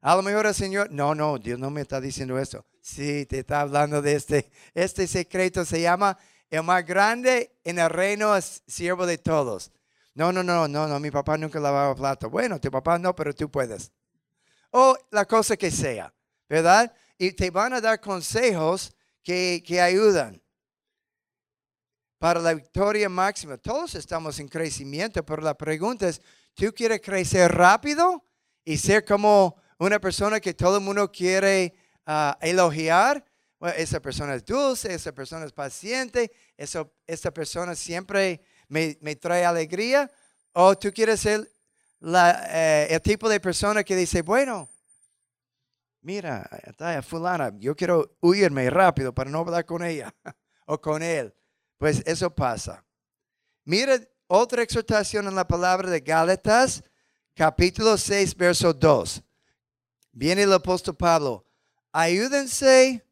A 0.00 0.16
lo 0.16 0.22
mejor 0.22 0.46
el 0.46 0.54
Señor, 0.54 0.90
no, 0.90 1.14
no, 1.14 1.38
Dios 1.38 1.58
no 1.58 1.70
me 1.70 1.80
está 1.80 2.00
diciendo 2.00 2.38
eso. 2.38 2.64
Sí, 2.80 3.24
te 3.26 3.38
está 3.38 3.62
hablando 3.62 4.02
de 4.02 4.14
este. 4.14 4.50
Este 4.74 5.06
secreto 5.06 5.64
se 5.64 5.80
llama 5.80 6.18
el 6.50 6.62
más 6.62 6.84
grande 6.84 7.58
en 7.64 7.78
el 7.78 7.90
reino 7.90 8.36
es 8.36 8.62
siervo 8.66 9.06
de 9.06 9.18
todos. 9.18 9.72
No, 10.14 10.32
no, 10.32 10.42
no, 10.42 10.68
no, 10.68 10.86
no, 10.86 11.00
mi 11.00 11.10
papá 11.10 11.36
nunca 11.36 11.58
lavaba 11.58 11.94
plato. 11.94 12.30
Bueno, 12.30 12.60
tu 12.60 12.70
papá 12.70 12.98
no, 12.98 13.14
pero 13.14 13.34
tú 13.34 13.50
puedes. 13.50 13.90
O 14.70 14.96
la 15.10 15.24
cosa 15.24 15.56
que 15.56 15.70
sea, 15.70 16.12
¿verdad? 16.54 16.94
Y 17.18 17.32
te 17.32 17.50
van 17.50 17.72
a 17.72 17.80
dar 17.80 18.00
consejos 18.00 18.94
que, 19.24 19.60
que 19.66 19.80
ayudan 19.80 20.40
para 22.16 22.38
la 22.38 22.54
victoria 22.54 23.08
máxima. 23.08 23.56
Todos 23.56 23.96
estamos 23.96 24.38
en 24.38 24.46
crecimiento, 24.46 25.24
pero 25.26 25.42
la 25.42 25.54
pregunta 25.54 26.08
es, 26.08 26.20
¿tú 26.54 26.72
quieres 26.72 27.00
crecer 27.00 27.50
rápido 27.50 28.24
y 28.64 28.78
ser 28.78 29.04
como 29.04 29.56
una 29.78 29.98
persona 29.98 30.38
que 30.38 30.54
todo 30.54 30.76
el 30.76 30.84
mundo 30.84 31.10
quiere 31.10 31.74
ah, 32.06 32.38
elogiar? 32.40 33.24
esa 33.76 33.98
persona 33.98 34.34
es 34.34 34.44
dulce, 34.44 34.94
esa 34.94 35.10
persona 35.10 35.46
es 35.46 35.52
paciente, 35.52 36.30
eso, 36.56 36.92
esa 37.06 37.32
persona 37.32 37.74
siempre 37.74 38.42
me, 38.68 39.16
trae 39.16 39.44
alegría. 39.44 40.08
O 40.52 40.78
tú 40.78 40.92
quieres 40.92 41.20
ser 41.20 41.50
eh, 42.00 42.86
el 42.90 43.00
tipo 43.00 43.28
de 43.28 43.40
persona 43.40 43.82
que 43.82 43.96
dice, 43.96 44.22
bueno, 44.22 44.68
mira, 46.04 46.48
está 46.64 47.02
fulana, 47.02 47.50
yo 47.58 47.74
quiero 47.74 48.16
huirme 48.20 48.68
rápido 48.70 49.12
para 49.12 49.30
no 49.30 49.38
hablar 49.40 49.64
con 49.64 49.82
ella 49.82 50.14
o 50.66 50.80
con 50.80 51.02
él. 51.02 51.34
Pues 51.78 52.02
eso 52.06 52.32
pasa. 52.32 52.84
Mira 53.64 53.98
otra 54.26 54.62
exhortación 54.62 55.26
en 55.26 55.34
la 55.34 55.48
palabra 55.48 55.90
de 55.90 56.00
Gálatas, 56.00 56.84
capítulo 57.34 57.96
6, 57.96 58.36
verso 58.36 58.72
2. 58.72 59.22
Viene 60.12 60.42
el 60.42 60.52
apóstol 60.52 60.94
Pablo. 60.94 61.46
Ayúdense 61.90 63.04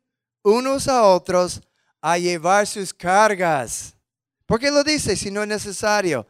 unos 0.43 0.87
a 0.87 1.03
otros 1.05 1.63
a 2.01 2.19
llevar 2.19 2.67
sus 2.67 2.93
cargas. 2.93 3.97
¿Por 4.45 4.61
qué 4.61 4.71
lo 4.71 4.85
dice 4.85 5.17
si 5.17 5.31
no 5.31 5.43
es 5.43 5.49
necesario? 5.49 6.27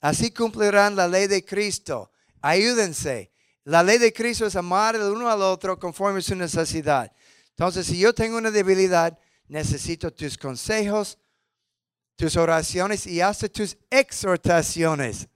Así 0.00 0.30
cumplirán 0.30 0.94
la 0.94 1.08
ley 1.08 1.26
de 1.26 1.44
Cristo. 1.44 2.10
Ayúdense. 2.40 3.31
La 3.64 3.82
ley 3.82 3.98
de 3.98 4.12
Cristo 4.12 4.46
es 4.46 4.56
amar 4.56 4.96
el 4.96 5.02
uno 5.02 5.30
al 5.30 5.40
otro 5.42 5.78
conforme 5.78 6.18
a 6.18 6.22
su 6.22 6.34
necesidad. 6.34 7.12
Entonces, 7.50 7.86
si 7.86 7.98
yo 7.98 8.12
tengo 8.12 8.38
una 8.38 8.50
debilidad, 8.50 9.16
necesito 9.46 10.12
tus 10.12 10.36
consejos, 10.36 11.18
tus 12.16 12.36
oraciones 12.36 13.06
y 13.06 13.20
hasta 13.20 13.48
tus 13.48 13.76
exhortaciones. 13.88 15.28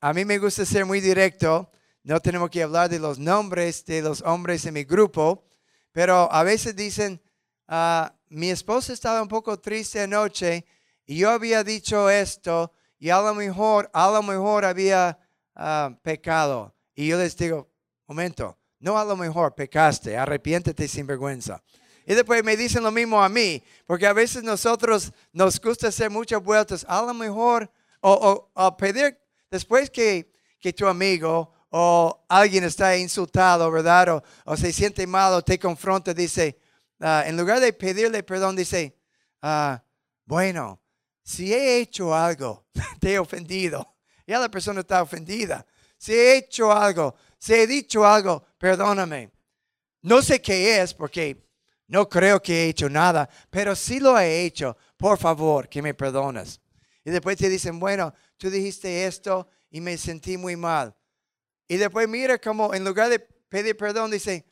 A 0.00 0.14
mí 0.14 0.24
me 0.24 0.38
gusta 0.38 0.64
ser 0.64 0.86
muy 0.86 1.00
directo. 1.00 1.70
No 2.04 2.20
tenemos 2.20 2.48
que 2.48 2.62
hablar 2.62 2.88
de 2.88 2.98
los 2.98 3.18
nombres 3.18 3.84
de 3.84 4.00
los 4.00 4.22
hombres 4.22 4.64
en 4.64 4.74
mi 4.74 4.84
grupo, 4.84 5.44
pero 5.92 6.32
a 6.32 6.42
veces 6.44 6.74
dicen, 6.74 7.20
ah, 7.66 8.14
mi 8.28 8.50
esposa 8.50 8.92
estaba 8.94 9.20
un 9.20 9.28
poco 9.28 9.58
triste 9.58 10.00
anoche 10.00 10.64
y 11.04 11.18
yo 11.18 11.30
había 11.30 11.64
dicho 11.64 12.08
esto 12.08 12.72
y 12.98 13.10
a 13.10 13.20
lo 13.20 13.34
mejor, 13.34 13.90
a 13.92 14.10
lo 14.10 14.22
mejor 14.22 14.64
había 14.64 15.18
ah, 15.54 15.90
pecado. 16.02 16.74
Y 16.98 17.06
yo 17.06 17.16
les 17.16 17.36
digo, 17.36 17.70
momento, 18.08 18.58
no 18.80 18.98
a 18.98 19.04
lo 19.04 19.16
mejor 19.16 19.54
pecaste, 19.54 20.16
arrepiéntete 20.16 20.88
sin 20.88 21.06
vergüenza. 21.06 21.62
Y 22.04 22.12
después 22.12 22.42
me 22.42 22.56
dicen 22.56 22.82
lo 22.82 22.90
mismo 22.90 23.22
a 23.22 23.28
mí, 23.28 23.62
porque 23.86 24.04
a 24.04 24.12
veces 24.12 24.42
nosotros 24.42 25.12
nos 25.32 25.60
gusta 25.60 25.86
hacer 25.86 26.10
muchas 26.10 26.42
vueltas. 26.42 26.84
A 26.88 27.00
lo 27.02 27.14
mejor, 27.14 27.70
o, 28.00 28.50
o, 28.52 28.76
pedir, 28.76 29.16
después 29.48 29.90
que, 29.90 30.32
que, 30.58 30.72
tu 30.72 30.88
amigo 30.88 31.52
o 31.70 32.24
alguien 32.28 32.64
está 32.64 32.96
insultado, 32.96 33.70
¿verdad? 33.70 34.16
O, 34.16 34.22
o 34.46 34.56
se 34.56 34.72
siente 34.72 35.06
mal 35.06 35.34
o 35.34 35.42
te 35.42 35.56
confronta, 35.56 36.12
dice, 36.12 36.58
ah, 36.98 37.22
en 37.24 37.36
lugar 37.36 37.60
de 37.60 37.72
pedirle 37.72 38.24
perdón, 38.24 38.56
dice, 38.56 38.98
ah, 39.40 39.80
bueno, 40.24 40.82
si 41.22 41.54
he 41.54 41.78
hecho 41.78 42.12
algo, 42.12 42.66
te 42.98 43.12
he 43.12 43.18
ofendido. 43.20 43.94
Ya 44.26 44.40
la 44.40 44.50
persona 44.50 44.80
está 44.80 45.00
ofendida 45.00 45.64
si 45.98 46.14
he 46.14 46.36
hecho 46.36 46.72
algo, 46.72 47.14
si 47.38 47.52
he 47.54 47.66
dicho 47.66 48.06
algo, 48.06 48.46
perdóname. 48.56 49.30
No 50.02 50.22
sé 50.22 50.40
qué 50.40 50.80
es 50.80 50.94
porque 50.94 51.48
no 51.88 52.08
creo 52.08 52.40
que 52.40 52.64
he 52.64 52.68
hecho 52.68 52.88
nada, 52.88 53.28
pero 53.50 53.74
si 53.74 53.98
lo 53.98 54.18
he 54.18 54.44
hecho. 54.44 54.76
Por 54.96 55.18
favor, 55.18 55.68
que 55.68 55.82
me 55.82 55.94
perdones. 55.94 56.60
Y 57.04 57.10
después 57.10 57.36
te 57.36 57.48
dicen, 57.48 57.78
bueno, 57.78 58.12
tú 58.36 58.50
dijiste 58.50 59.06
esto 59.06 59.48
y 59.70 59.80
me 59.80 59.96
sentí 59.96 60.36
muy 60.36 60.56
mal. 60.56 60.94
Y 61.66 61.76
después 61.76 62.08
mira 62.08 62.38
como 62.38 62.74
en 62.74 62.84
lugar 62.84 63.10
de 63.10 63.20
pedir 63.20 63.76
perdón, 63.76 64.10
dice, 64.10 64.44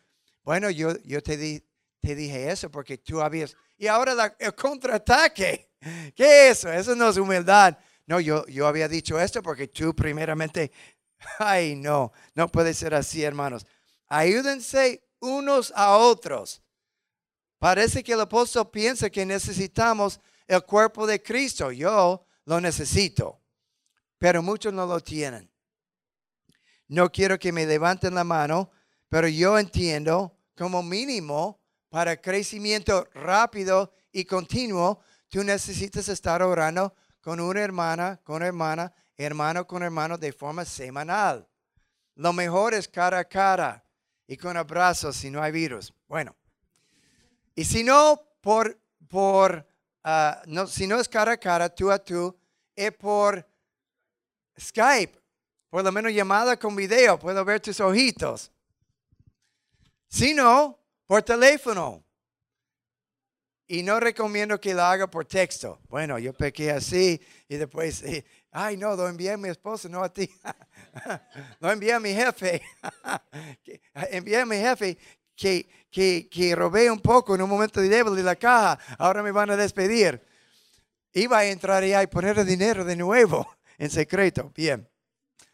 bueno, 0.43 0.71
yo, 0.71 0.97
yo 1.03 1.23
te, 1.23 1.37
di, 1.37 1.63
te 2.01 2.15
dije 2.15 2.51
eso 2.51 2.71
porque 2.71 2.99
tú 2.99 3.21
habías... 3.21 3.57
Y 3.77 3.87
ahora 3.87 4.35
el 4.39 4.55
contraataque. 4.55 5.71
¿Qué 6.15 6.49
es 6.49 6.59
eso? 6.59 6.73
Eso 6.73 6.95
no 6.95 7.09
es 7.09 7.17
humildad. 7.17 7.77
No, 8.07 8.21
yo, 8.21 8.47
yo 8.47 8.67
había 8.67 8.89
dicho 8.89 9.21
esto 9.21 9.43
porque 9.43 9.69
tú 9.69 9.95
primeramente 9.95 10.71
Ay, 11.39 11.77
no, 11.77 12.13
no 12.35 12.49
puede 12.49 12.75
ser 12.75 12.95
así, 12.95 13.23
hermanos. 13.23 13.67
Ayúdense 14.09 15.03
unos 15.21 15.73
a 15.75 15.97
otros. 15.97 16.63
Parece 17.59 18.03
que 18.03 18.13
el 18.13 18.21
apóstol 18.21 18.71
piensa 18.71 19.11
que 19.11 19.25
necesitamos 19.25 20.21
el 20.47 20.63
cuerpo 20.63 21.07
de 21.07 21.23
Cristo. 21.23 21.73
Yo 21.73 22.27
lo 22.45 22.61
necesito, 22.61 23.41
pero 24.19 24.43
muchos 24.43 24.73
no 24.73 24.87
lo 24.87 25.01
tienen. 25.01 25.51
No 26.89 27.11
quiero 27.11 27.39
que 27.39 27.53
me 27.53 27.67
levanten 27.67 28.15
la 28.15 28.25
mano, 28.25 28.71
pero 29.09 29.27
yo 29.27 29.59
entiendo 29.59 30.39
como 30.57 30.83
mínimo 30.83 31.61
para 31.89 32.21
crecimiento 32.21 33.09
rápido 33.15 33.93
y 34.13 34.25
continuo, 34.25 35.01
tú 35.29 35.43
necesitas 35.43 36.09
estar 36.09 36.43
orando 36.43 36.95
con 37.21 37.41
una 37.41 37.61
hermana, 37.61 38.21
con 38.23 38.37
una 38.37 38.47
hermana 38.47 38.93
hermano 39.17 39.67
con 39.67 39.83
hermano 39.83 40.19
de 40.19 40.33
forma 40.33 40.65
semanal. 40.65 41.49
Lo 42.15 42.33
mejor 42.33 42.75
es 42.75 42.89
cara 42.89 43.19
a 43.19 43.25
cara 43.25 43.85
y 44.27 44.37
con 44.37 44.57
abrazos 44.57 45.17
si 45.17 45.31
no 45.31 45.43
hay 45.43 45.53
virus. 45.53 45.93
Bueno, 46.09 46.35
y 47.55 47.65
si 47.65 47.83
no, 47.83 48.21
por, 48.41 48.79
por 49.09 49.67
ah, 50.05 50.43
no, 50.47 50.67
si 50.67 50.87
no 50.87 50.99
es 50.99 51.09
cara 51.09 51.33
a 51.33 51.37
cara, 51.37 51.69
tú 51.69 51.91
a 51.91 51.99
tú, 51.99 52.37
es 52.75 52.93
por 52.93 53.47
Skype, 54.59 55.19
por 55.71 55.85
lo 55.85 55.93
menos 55.93 56.13
llamada 56.13 56.59
con 56.59 56.75
video, 56.75 57.19
puedo 57.19 57.45
ver 57.45 57.61
tus 57.61 57.81
ojitos. 57.81 58.51
Si 60.09 60.35
no, 60.35 60.79
por 61.07 61.23
teléfono. 61.23 62.03
Y 63.69 63.83
no 63.83 63.99
recomiendo 63.99 64.61
que 64.61 64.75
lo 64.75 64.83
haga 64.83 65.11
por 65.11 65.25
texto. 65.25 65.81
Bueno, 65.89 66.19
yo 66.19 66.33
pequé 66.33 66.71
así 66.71 67.21
y 67.49 67.57
después 67.57 68.05
Ay, 68.59 68.79
no, 68.79 68.97
lo 68.97 69.07
envié 69.07 69.33
a 69.33 69.37
mi 69.37 69.51
esposo, 69.51 69.87
no 69.87 70.03
a 70.03 70.11
ti. 70.11 70.31
lo 71.61 71.71
envié 71.71 71.93
a 71.93 72.01
mi 72.01 72.15
jefe. 72.15 72.63
envié 74.11 74.41
a 74.41 74.47
mi 74.47 74.57
jefe 74.57 74.97
que, 75.37 75.69
que, 75.91 76.27
que 76.31 76.57
robé 76.57 76.91
un 76.91 77.01
poco 77.01 77.35
en 77.35 77.43
un 77.43 77.51
momento 77.51 77.83
de 77.83 77.91
débil 77.91 78.17
de 78.17 78.23
la 78.23 78.35
caja. 78.35 78.79
Ahora 78.97 79.23
me 79.23 79.31
van 79.31 79.51
a 79.51 79.57
despedir. 79.57 80.27
Iba 81.13 81.41
a 81.41 81.45
entrar 81.45 81.85
y 81.85 82.07
poner 82.07 82.39
el 82.39 82.47
dinero 82.47 82.83
de 82.83 82.97
nuevo 82.97 83.47
en 83.77 83.91
secreto. 83.91 84.51
Bien. 84.55 84.89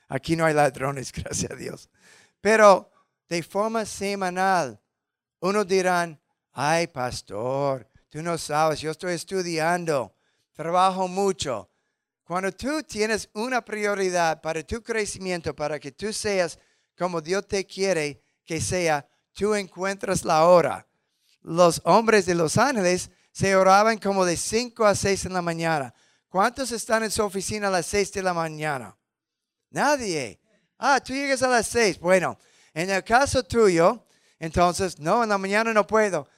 Aquí 0.06 0.36
no 0.36 0.44
hay 0.44 0.54
ladrones, 0.54 1.10
gracias 1.10 1.50
a 1.50 1.56
Dios. 1.56 1.90
Pero 2.40 2.88
de 3.28 3.42
forma 3.42 3.84
semanal, 3.84 4.80
uno 5.40 5.64
dirán, 5.64 6.20
ay, 6.52 6.86
pastor, 6.86 7.90
tú 8.08 8.22
no 8.22 8.38
sabes, 8.38 8.78
yo 8.78 8.92
estoy 8.92 9.14
estudiando, 9.14 10.14
trabajo 10.52 11.08
mucho. 11.08 11.71
Cuando 12.24 12.52
tú 12.52 12.82
tienes 12.82 13.28
una 13.34 13.64
prioridad 13.64 14.40
para 14.40 14.62
tu 14.62 14.82
crecimiento, 14.82 15.54
para 15.54 15.78
que 15.78 15.92
tú 15.92 16.12
seas 16.12 16.58
como 16.96 17.20
Dios 17.20 17.46
te 17.46 17.66
quiere 17.66 18.22
que 18.44 18.60
sea, 18.60 19.06
tú 19.32 19.54
encuentras 19.54 20.24
la 20.24 20.46
hora. 20.46 20.86
Los 21.40 21.80
hombres 21.84 22.26
de 22.26 22.34
Los 22.34 22.56
Ángeles 22.56 23.10
se 23.32 23.56
oraban 23.56 23.98
como 23.98 24.24
de 24.24 24.36
5 24.36 24.84
a 24.84 24.94
6 24.94 25.26
en 25.26 25.32
la 25.32 25.42
mañana. 25.42 25.92
¿Cuántos 26.28 26.70
están 26.70 27.02
en 27.02 27.10
su 27.10 27.22
oficina 27.22 27.68
a 27.68 27.70
las 27.70 27.86
6 27.86 28.12
de 28.12 28.22
la 28.22 28.32
mañana? 28.32 28.96
Nadie. 29.70 30.40
Ah, 30.78 31.00
tú 31.00 31.12
llegas 31.12 31.42
a 31.42 31.48
las 31.48 31.66
6. 31.66 31.98
Bueno, 31.98 32.38
en 32.72 32.90
el 32.90 33.02
caso 33.02 33.42
tuyo, 33.42 34.06
entonces, 34.38 34.98
no, 34.98 35.22
en 35.22 35.28
la 35.28 35.38
mañana 35.38 35.72
no 35.72 35.86
puedo. 35.86 36.28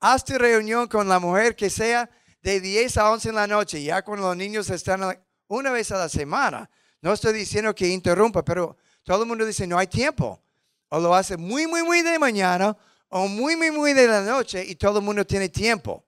Haz 0.00 0.24
tu 0.24 0.36
reunión 0.36 0.88
con 0.88 1.08
la 1.08 1.18
mujer 1.18 1.56
que 1.56 1.70
sea 1.70 2.10
de 2.44 2.60
10 2.60 2.98
a 2.98 3.10
11 3.10 3.30
en 3.30 3.34
la 3.36 3.46
noche, 3.46 3.82
ya 3.82 4.02
cuando 4.02 4.28
los 4.28 4.36
niños 4.36 4.68
están 4.68 5.00
una 5.48 5.72
vez 5.72 5.90
a 5.92 5.96
la 5.96 6.10
semana. 6.10 6.68
No 7.00 7.14
estoy 7.14 7.32
diciendo 7.32 7.74
que 7.74 7.88
interrumpa, 7.88 8.44
pero 8.44 8.76
todo 9.02 9.22
el 9.22 9.28
mundo 9.28 9.46
dice 9.46 9.66
no 9.66 9.78
hay 9.78 9.86
tiempo. 9.86 10.42
O 10.90 11.00
lo 11.00 11.14
hace 11.14 11.38
muy, 11.38 11.66
muy, 11.66 11.82
muy 11.82 12.02
de 12.02 12.18
mañana 12.18 12.76
o 13.08 13.28
muy, 13.28 13.56
muy, 13.56 13.70
muy 13.70 13.94
de 13.94 14.06
la 14.06 14.20
noche 14.20 14.62
y 14.62 14.74
todo 14.74 14.98
el 14.98 15.04
mundo 15.06 15.24
tiene 15.24 15.48
tiempo. 15.48 16.04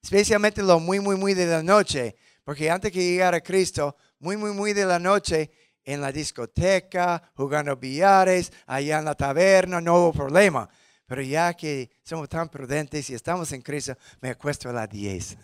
Especialmente 0.00 0.62
lo 0.62 0.78
muy, 0.78 1.00
muy, 1.00 1.16
muy 1.16 1.34
de 1.34 1.46
la 1.46 1.64
noche, 1.64 2.14
porque 2.44 2.70
antes 2.70 2.92
que 2.92 3.00
llegara 3.00 3.40
Cristo, 3.40 3.96
muy, 4.20 4.36
muy, 4.36 4.52
muy 4.52 4.72
de 4.72 4.86
la 4.86 5.00
noche, 5.00 5.50
en 5.82 6.00
la 6.00 6.12
discoteca, 6.12 7.20
jugando 7.34 7.76
billares, 7.76 8.52
allá 8.66 9.00
en 9.00 9.04
la 9.04 9.16
taberna, 9.16 9.80
no 9.80 9.96
hubo 9.96 10.12
problema. 10.12 10.68
Pero 11.10 11.22
ya 11.22 11.54
que 11.54 11.90
somos 12.04 12.28
tan 12.28 12.48
prudentes 12.48 13.10
y 13.10 13.14
estamos 13.14 13.50
en 13.50 13.62
Cristo, 13.62 13.96
me 14.20 14.30
acuesto 14.30 14.68
a 14.68 14.72
las 14.72 14.88
10. 14.90 15.38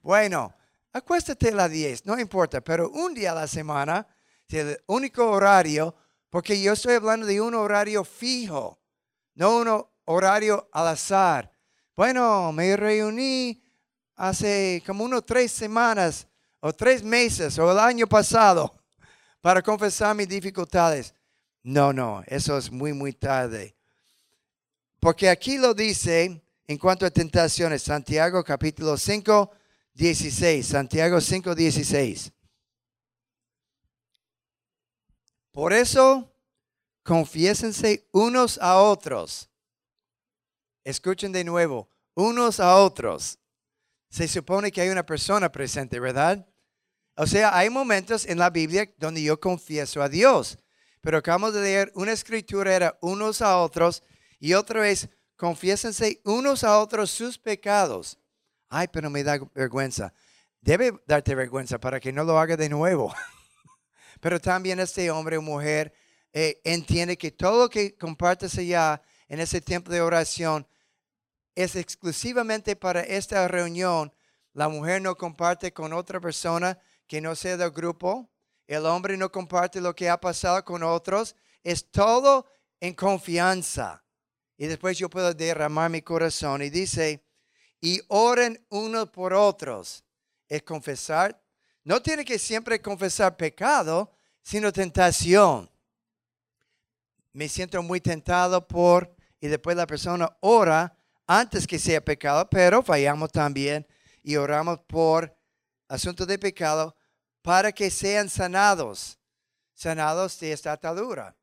bueno, 0.00 0.54
acuéstate 0.94 1.50
a 1.50 1.54
las 1.54 1.70
10, 1.70 2.06
no 2.06 2.18
importa, 2.18 2.62
pero 2.62 2.88
un 2.88 3.12
día 3.12 3.32
a 3.32 3.34
la 3.34 3.46
semana, 3.46 4.06
el 4.48 4.80
único 4.86 5.30
horario, 5.30 5.94
porque 6.30 6.58
yo 6.58 6.72
estoy 6.72 6.94
hablando 6.94 7.26
de 7.26 7.38
un 7.38 7.54
horario 7.54 8.02
fijo, 8.02 8.80
no 9.34 9.58
un 9.58 9.86
horario 10.06 10.70
al 10.72 10.88
azar. 10.88 11.52
Bueno, 11.94 12.50
me 12.52 12.74
reuní 12.74 13.62
hace 14.16 14.82
como 14.86 15.04
unos 15.04 15.26
tres 15.26 15.52
semanas 15.52 16.26
o 16.60 16.72
tres 16.72 17.02
meses 17.02 17.58
o 17.58 17.70
el 17.70 17.78
año 17.78 18.06
pasado 18.06 18.74
para 19.42 19.60
confesar 19.60 20.16
mis 20.16 20.30
dificultades. 20.30 21.14
No, 21.62 21.92
no, 21.92 22.22
eso 22.26 22.56
es 22.56 22.70
muy, 22.70 22.94
muy 22.94 23.12
tarde. 23.12 23.76
Porque 25.04 25.28
aquí 25.28 25.58
lo 25.58 25.74
dice 25.74 26.42
en 26.66 26.78
cuanto 26.78 27.04
a 27.04 27.10
tentaciones, 27.10 27.82
Santiago 27.82 28.42
capítulo 28.42 28.96
5, 28.96 29.50
16. 29.92 30.66
Santiago 30.66 31.20
5, 31.20 31.54
16. 31.54 32.32
Por 35.52 35.74
eso, 35.74 36.34
confiésense 37.02 38.08
unos 38.12 38.56
a 38.62 38.80
otros. 38.80 39.50
Escuchen 40.84 41.32
de 41.32 41.44
nuevo, 41.44 41.90
unos 42.14 42.58
a 42.58 42.76
otros. 42.76 43.38
Se 44.08 44.26
supone 44.26 44.72
que 44.72 44.80
hay 44.80 44.88
una 44.88 45.04
persona 45.04 45.52
presente, 45.52 46.00
¿verdad? 46.00 46.48
O 47.14 47.26
sea, 47.26 47.54
hay 47.54 47.68
momentos 47.68 48.24
en 48.24 48.38
la 48.38 48.48
Biblia 48.48 48.90
donde 48.96 49.22
yo 49.22 49.38
confieso 49.38 50.00
a 50.00 50.08
Dios. 50.08 50.56
Pero 51.02 51.18
acabamos 51.18 51.52
de 51.52 51.60
leer 51.60 51.92
una 51.94 52.12
escritura 52.12 52.74
era 52.74 52.98
unos 53.02 53.42
a 53.42 53.58
otros 53.58 54.02
y 54.44 54.52
otra 54.52 54.82
vez, 54.82 55.08
confiésense 55.38 56.20
unos 56.22 56.64
a 56.64 56.78
otros 56.78 57.10
sus 57.10 57.38
pecados. 57.38 58.18
Ay, 58.68 58.88
pero 58.92 59.08
me 59.08 59.24
da 59.24 59.38
vergüenza. 59.54 60.12
Debe 60.60 60.92
darte 61.06 61.34
vergüenza 61.34 61.80
para 61.80 61.98
que 61.98 62.12
no 62.12 62.24
lo 62.24 62.38
haga 62.38 62.54
de 62.54 62.68
nuevo. 62.68 63.14
pero 64.20 64.38
también 64.38 64.80
este 64.80 65.10
hombre 65.10 65.38
o 65.38 65.40
mujer 65.40 65.94
eh, 66.34 66.60
entiende 66.62 67.16
que 67.16 67.30
todo 67.30 67.62
lo 67.62 67.70
que 67.70 67.96
compartes 67.96 68.58
allá 68.58 69.00
en 69.28 69.40
ese 69.40 69.62
tiempo 69.62 69.90
de 69.90 70.02
oración 70.02 70.68
es 71.54 71.74
exclusivamente 71.74 72.76
para 72.76 73.00
esta 73.00 73.48
reunión. 73.48 74.12
La 74.52 74.68
mujer 74.68 75.00
no 75.00 75.16
comparte 75.16 75.72
con 75.72 75.94
otra 75.94 76.20
persona 76.20 76.78
que 77.06 77.22
no 77.22 77.34
sea 77.34 77.56
del 77.56 77.70
grupo. 77.70 78.30
El 78.66 78.84
hombre 78.84 79.16
no 79.16 79.32
comparte 79.32 79.80
lo 79.80 79.94
que 79.94 80.10
ha 80.10 80.20
pasado 80.20 80.62
con 80.66 80.82
otros. 80.82 81.34
Es 81.62 81.90
todo 81.90 82.46
en 82.78 82.92
confianza 82.92 84.03
y 84.56 84.66
después 84.66 84.96
yo 84.98 85.10
puedo 85.10 85.34
derramar 85.34 85.90
mi 85.90 86.02
corazón. 86.02 86.62
Y 86.62 86.70
dice, 86.70 87.24
y 87.80 88.00
oren 88.08 88.64
unos 88.70 89.10
por 89.10 89.34
otros. 89.34 90.04
Es 90.48 90.62
confesar. 90.62 91.40
No 91.82 92.00
tiene 92.00 92.24
que 92.24 92.38
siempre 92.38 92.80
confesar 92.80 93.36
pecado, 93.36 94.12
sino 94.42 94.72
tentación. 94.72 95.70
Me 97.32 97.48
siento 97.48 97.82
muy 97.82 98.00
tentado 98.00 98.66
por, 98.66 99.14
y 99.40 99.48
después 99.48 99.76
la 99.76 99.86
persona 99.86 100.34
ora 100.40 100.96
antes 101.26 101.66
que 101.66 101.78
sea 101.78 102.04
pecado, 102.04 102.48
pero 102.48 102.82
fallamos 102.82 103.32
también 103.32 103.86
y 104.22 104.36
oramos 104.36 104.78
por 104.86 105.36
asuntos 105.88 106.26
de 106.26 106.38
pecado 106.38 106.96
para 107.42 107.72
que 107.72 107.90
sean 107.90 108.28
sanados, 108.28 109.18
sanados 109.74 110.38
de 110.40 110.52
esta 110.52 110.72
atadura. 110.72 111.36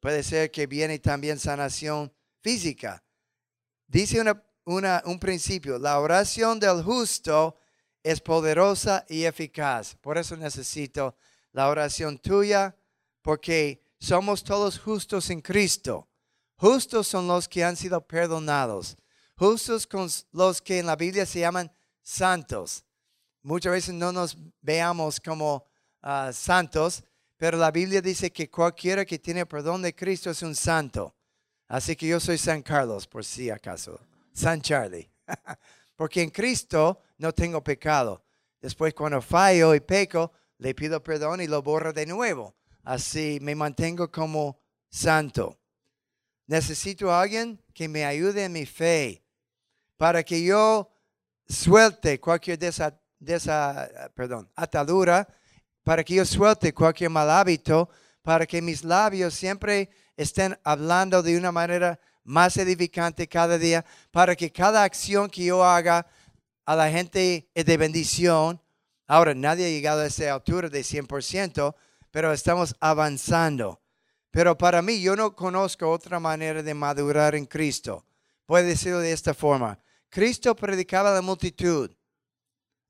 Puede 0.00 0.22
ser 0.24 0.50
que 0.50 0.66
viene 0.66 0.98
también 0.98 1.38
sanación 1.38 2.12
física. 2.42 3.02
Dice 3.86 4.22
un 4.64 5.18
principio, 5.18 5.78
la 5.78 5.98
oración 6.00 6.58
del 6.58 6.82
justo 6.82 7.56
es 8.02 8.20
poderosa 8.20 9.04
y 9.08 9.24
eficaz. 9.24 9.94
Por 9.96 10.18
eso 10.18 10.36
necesito 10.36 11.16
la 11.52 11.68
oración 11.68 12.18
tuya, 12.18 12.76
porque 13.22 13.82
somos 13.98 14.42
todos 14.42 14.78
justos 14.78 15.30
en 15.30 15.40
Cristo. 15.40 16.08
Justos 16.56 17.08
son 17.08 17.26
los 17.26 17.48
que 17.48 17.64
han 17.64 17.76
sido 17.76 18.00
perdonados. 18.06 18.96
Justos 19.36 19.86
con 19.86 20.08
los 20.32 20.60
que 20.60 20.78
en 20.78 20.86
la 20.86 20.96
Biblia 20.96 21.26
se 21.26 21.40
llaman 21.40 21.72
santos. 22.02 22.84
Muchas 23.42 23.72
veces 23.72 23.94
no 23.94 24.12
nos 24.12 24.36
veamos 24.60 25.20
como 25.20 25.66
ah, 26.00 26.30
santos, 26.32 27.02
pero 27.36 27.58
la 27.58 27.70
Biblia 27.70 28.00
dice 28.00 28.30
que 28.30 28.48
cualquiera 28.48 29.04
que 29.04 29.18
tiene 29.18 29.46
perdón 29.46 29.82
de 29.82 29.94
Cristo 29.94 30.30
es 30.30 30.42
un 30.42 30.54
santo. 30.54 31.14
Así 31.72 31.96
que 31.96 32.06
yo 32.06 32.20
soy 32.20 32.36
San 32.36 32.60
Carlos, 32.60 33.06
por 33.06 33.24
si 33.24 33.48
acaso. 33.48 33.98
San 34.34 34.60
Charlie. 34.60 35.10
Porque 35.96 36.20
en 36.20 36.28
Cristo 36.28 37.00
no 37.16 37.32
tengo 37.32 37.64
pecado. 37.64 38.22
Después 38.60 38.92
cuando 38.92 39.22
fallo 39.22 39.74
y 39.74 39.80
peco, 39.80 40.30
le 40.58 40.74
pido 40.74 41.02
perdón 41.02 41.40
y 41.40 41.46
lo 41.46 41.62
borro 41.62 41.94
de 41.94 42.04
nuevo. 42.04 42.54
Así 42.84 43.38
me 43.40 43.54
mantengo 43.54 44.10
como 44.10 44.60
santo. 44.90 45.58
Necesito 46.46 47.10
a 47.10 47.22
alguien 47.22 47.58
que 47.72 47.88
me 47.88 48.04
ayude 48.04 48.44
en 48.44 48.52
mi 48.52 48.66
fe 48.66 49.24
para 49.96 50.22
que 50.22 50.44
yo 50.44 50.92
suelte 51.48 52.20
cualquier 52.20 52.58
de 52.58 52.66
esa, 52.66 53.00
de 53.18 53.36
esa 53.36 54.12
perdón, 54.14 54.46
atadura, 54.56 55.26
para 55.82 56.04
que 56.04 56.16
yo 56.16 56.26
suelte 56.26 56.74
cualquier 56.74 57.08
mal 57.08 57.30
hábito, 57.30 57.88
para 58.20 58.44
que 58.44 58.60
mis 58.60 58.84
labios 58.84 59.32
siempre 59.32 59.88
estén 60.16 60.58
hablando 60.64 61.22
de 61.22 61.36
una 61.36 61.52
manera 61.52 61.98
más 62.24 62.56
edificante 62.56 63.28
cada 63.28 63.58
día, 63.58 63.84
para 64.10 64.36
que 64.36 64.52
cada 64.52 64.84
acción 64.84 65.28
que 65.28 65.44
yo 65.44 65.64
haga 65.64 66.06
a 66.64 66.76
la 66.76 66.90
gente 66.90 67.48
es 67.54 67.64
de 67.64 67.76
bendición. 67.76 68.60
Ahora, 69.06 69.34
nadie 69.34 69.66
ha 69.66 69.70
llegado 69.70 70.02
a 70.02 70.06
esa 70.06 70.32
altura 70.32 70.68
de 70.68 70.80
100%, 70.80 71.74
pero 72.10 72.32
estamos 72.32 72.74
avanzando. 72.80 73.80
Pero 74.30 74.56
para 74.56 74.80
mí, 74.80 75.02
yo 75.02 75.16
no 75.16 75.34
conozco 75.34 75.90
otra 75.90 76.18
manera 76.20 76.62
de 76.62 76.74
madurar 76.74 77.34
en 77.34 77.44
Cristo. 77.44 78.04
Puede 78.46 78.68
decirlo 78.68 79.00
de 79.00 79.12
esta 79.12 79.34
forma. 79.34 79.78
Cristo 80.08 80.54
predicaba 80.54 81.10
a 81.10 81.14
la 81.14 81.22
multitud. 81.22 81.90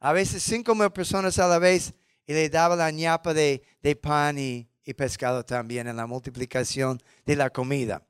A 0.01 0.13
veces 0.13 0.43
cinco 0.43 0.75
mil 0.75 0.91
personas 0.91 1.39
a 1.39 1.47
la 1.47 1.59
vez 1.59 1.95
y 2.27 2.33
le 2.33 2.49
daba 2.49 2.77
la 2.77 2.91
ñapa 2.91 3.33
de, 3.33 3.63
de 3.81 3.97
pan 3.97 4.39
y, 4.39 4.69
y 4.85 4.95
pescado 4.95 5.45
también 5.45 5.87
en 5.87 5.97
la 5.97 6.07
multiplicación 6.07 7.03
de 7.25 7.37
la 7.37 7.51
comida. 7.51 8.07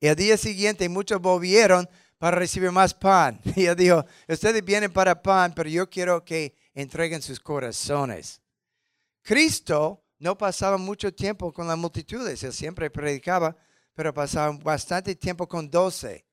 Y 0.00 0.08
al 0.08 0.16
día 0.16 0.36
siguiente 0.36 0.88
muchos 0.88 1.20
volvieron 1.20 1.88
para 2.18 2.36
recibir 2.36 2.70
más 2.70 2.94
pan. 2.94 3.40
Y 3.56 3.66
él 3.66 3.76
dijo, 3.76 4.04
ustedes 4.28 4.64
vienen 4.64 4.92
para 4.92 5.20
pan, 5.22 5.52
pero 5.54 5.68
yo 5.68 5.88
quiero 5.88 6.24
que 6.24 6.54
entreguen 6.74 7.22
sus 7.22 7.40
corazones. 7.40 8.40
Cristo 9.22 10.04
no 10.18 10.36
pasaba 10.36 10.76
mucho 10.78 11.14
tiempo 11.14 11.52
con 11.52 11.68
las 11.68 11.78
multitudes, 11.78 12.42
él 12.42 12.52
siempre 12.52 12.90
predicaba, 12.90 13.56
pero 13.94 14.12
pasaba 14.14 14.56
bastante 14.56 15.14
tiempo 15.14 15.48
con 15.48 15.70
doce. 15.70 16.24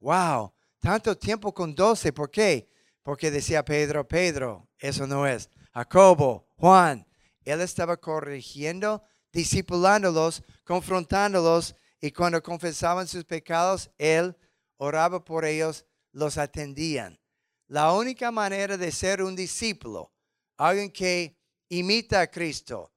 Wow, 0.00 0.52
tanto 0.80 1.16
tiempo 1.16 1.52
con 1.52 1.74
doce, 1.74 2.12
¿por 2.12 2.30
qué? 2.30 2.68
Porque 3.02 3.30
decía 3.30 3.64
Pedro, 3.64 4.06
Pedro, 4.06 4.68
eso 4.78 5.06
no 5.06 5.26
es. 5.26 5.48
Jacobo, 5.72 6.48
Juan, 6.56 7.06
él 7.46 7.60
estaba 7.60 7.96
corrigiendo, 7.96 9.02
discipulándolos, 9.32 10.42
confrontándolos 10.64 11.76
y 12.00 12.10
cuando 12.10 12.42
confesaban 12.42 13.06
sus 13.06 13.24
pecados, 13.24 13.90
Él 13.98 14.36
oraba 14.76 15.24
por 15.24 15.44
ellos, 15.44 15.86
los 16.12 16.38
atendían. 16.38 17.18
La 17.68 17.92
única 17.92 18.30
manera 18.30 18.76
de 18.76 18.92
ser 18.92 19.22
un 19.22 19.36
discípulo, 19.36 20.12
alguien 20.56 20.90
que 20.90 21.36
imita 21.68 22.20
a 22.20 22.26
Cristo. 22.26 22.92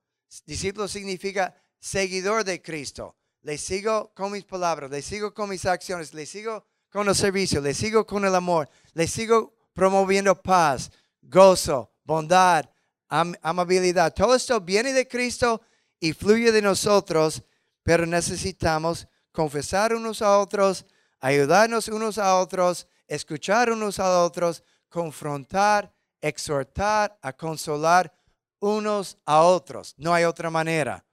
Discípulo 0.46 0.88
significa 0.88 1.56
seguidor 1.80 2.44
de 2.44 2.62
Cristo. 2.62 3.16
Le 3.42 3.58
sigo 3.58 4.14
con 4.14 4.32
mis 4.32 4.44
palabras, 4.44 4.92
le 4.92 5.02
sigo 5.02 5.34
con 5.34 5.50
mis 5.50 5.66
acciones, 5.66 6.14
le 6.14 6.26
sigo 6.26 6.66
con 6.90 7.08
el 7.08 7.16
servicio, 7.16 7.62
le 7.62 7.74
sigo 7.74 8.06
con 8.06 8.26
el 8.26 8.36
amor, 8.36 8.70
le 8.94 9.08
sigo 9.08 9.56
promoviendo 9.74 10.42
paz, 10.42 10.92
gozo, 11.22 11.92
bondad, 12.04 12.70
amabilidad. 13.10 14.14
Todo 14.14 14.36
esto 14.36 14.62
viene 14.62 14.94
de 14.94 15.08
Cristo 15.08 15.62
y 16.00 16.14
fluye 16.14 16.52
de 16.52 16.62
nosotros, 16.62 17.44
pero 17.84 18.06
necesitamos 18.06 19.08
confesar 19.32 19.94
unos 19.94 20.22
a 20.22 20.38
otros, 20.38 20.86
ayudarnos 21.20 21.88
unos 21.88 22.18
a 22.18 22.38
otros, 22.38 22.88
escuchar 23.08 23.72
unos 23.72 24.00
a 24.00 24.24
otros, 24.24 24.64
confrontar, 24.88 25.92
exhortar, 26.22 27.18
a 27.22 27.34
consolar 27.34 28.14
unos 28.60 29.18
a 29.26 29.42
otros. 29.42 29.96
No 29.98 30.14
hay 30.14 30.24
otra 30.24 30.50
manera. 30.50 31.04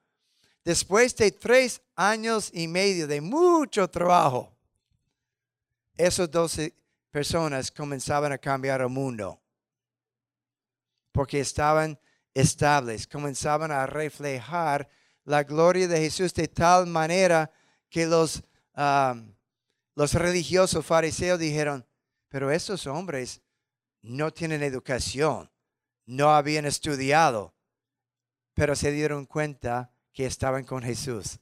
Después 0.65 1.15
de 1.17 1.31
tres 1.31 1.81
años 1.95 2.51
y 2.53 2.67
medio 2.69 3.07
de 3.07 3.21
mucho 3.21 3.89
trabajo, 3.89 4.53
esas 5.97 6.31
doce 6.31 6.75
personas 7.11 7.71
comenzaban 7.71 8.33
a 8.33 8.39
cambiar 8.39 8.81
el 8.81 8.89
mundo 8.89 9.41
porque 11.17 11.41
estaban 11.41 11.99
estables, 12.35 13.07
comenzaban 13.07 13.73
a 13.73 13.87
reflejar 13.87 14.87
la 15.25 15.45
gloria 15.45 15.89
de 15.89 15.99
Jesús 15.99 16.35
de 16.35 16.47
tal 16.47 16.87
manera 16.87 17.51
que 17.89 18.05
los 18.05 18.45
los 19.95 20.13
religiosos 20.13 20.85
fariseos 20.85 21.39
dijeron, 21.39 21.87
pero 22.29 22.51
estos 22.51 22.87
hombres 22.87 23.41
no 24.03 24.31
tienen 24.31 24.63
educación, 24.63 25.51
no 26.05 26.35
habían 26.35 26.67
estudiado, 26.67 27.55
pero 28.53 28.77
se 28.77 28.93
dieron 28.93 29.25
cuenta 29.25 29.91
que 30.13 30.27
estaban 30.27 30.65
con 30.65 30.83
Jesús. 30.83 31.41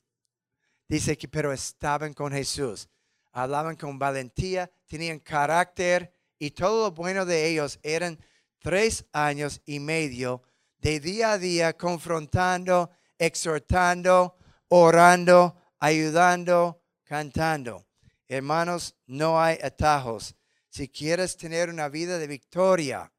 Dice 0.86 1.18
que, 1.18 1.26
pero 1.26 1.52
estaban 1.52 2.14
con 2.14 2.30
Jesús. 2.30 2.88
Hablaban 3.32 3.74
con 3.74 3.98
valentía, 3.98 4.70
tenían 4.86 5.18
carácter 5.18 6.14
y 6.38 6.52
todo 6.52 6.84
lo 6.84 6.94
bueno 6.94 7.26
de 7.26 7.48
ellos 7.48 7.80
eran 7.82 8.16
tres 8.64 9.04
años 9.12 9.60
y 9.66 9.78
medio 9.78 10.42
de 10.78 10.98
día 10.98 11.32
a 11.32 11.38
día 11.38 11.76
confrontando, 11.76 12.90
exhortando, 13.18 14.38
orando, 14.68 15.54
ayudando, 15.78 16.82
cantando. 17.02 17.86
Hermanos, 18.26 18.96
no 19.06 19.38
hay 19.38 19.58
atajos. 19.62 20.34
Si 20.70 20.88
quieres 20.88 21.36
tener 21.36 21.68
una 21.68 21.90
vida 21.90 22.18
de 22.18 22.26
victoria, 22.26 23.12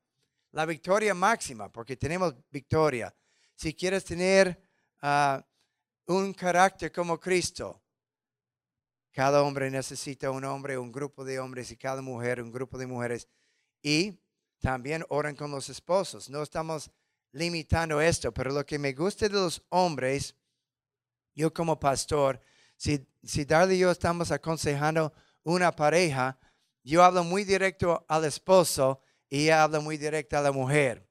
la 0.52 0.66
victoria 0.66 1.14
máxima, 1.14 1.72
porque 1.72 1.96
tenemos 1.96 2.34
victoria. 2.50 3.16
Si 3.54 3.76
quieres 3.76 4.04
tener 4.04 4.60
ah, 5.04 5.46
un 6.08 6.34
carácter 6.34 6.92
como 6.92 7.20
Cristo, 7.20 7.84
cada 9.12 9.44
hombre 9.44 9.70
necesita 9.70 10.32
un 10.32 10.44
hombre, 10.44 10.76
un 10.76 10.92
grupo 10.92 11.24
de 11.24 11.40
hombres 11.40 11.70
y 11.70 11.78
cada 11.78 12.02
mujer 12.02 12.42
un 12.42 12.52
grupo 12.52 12.80
de 12.80 12.88
mujeres. 12.88 13.28
Y 13.84 14.20
también 14.66 15.06
oran 15.10 15.36
con 15.36 15.52
los 15.52 15.70
esposos. 15.70 16.28
No 16.28 16.42
estamos 16.42 16.90
limitando 17.34 18.02
esto, 18.02 18.34
pero 18.34 18.52
lo 18.52 18.66
que 18.66 18.80
me 18.80 18.94
gusta 18.94 19.30
de 19.30 19.36
los 19.36 19.62
hombres, 19.70 20.34
yo 21.36 21.54
como 21.54 21.80
pastor, 21.80 22.42
si, 22.76 23.08
si 23.24 23.46
Darle 23.46 23.76
y 23.76 23.80
yo 23.80 23.92
estamos 23.92 24.32
aconsejando 24.32 25.14
una 25.44 25.72
pareja, 25.72 26.40
yo 26.84 27.04
hablo 27.04 27.24
muy 27.24 27.44
directo 27.44 28.04
al 28.08 28.26
esposo 28.26 29.04
y 29.30 29.44
ella 29.44 29.62
habla 29.62 29.80
muy 29.82 29.98
directo 29.98 30.36
a 30.36 30.42
la 30.42 30.52
mujer. 30.52 31.08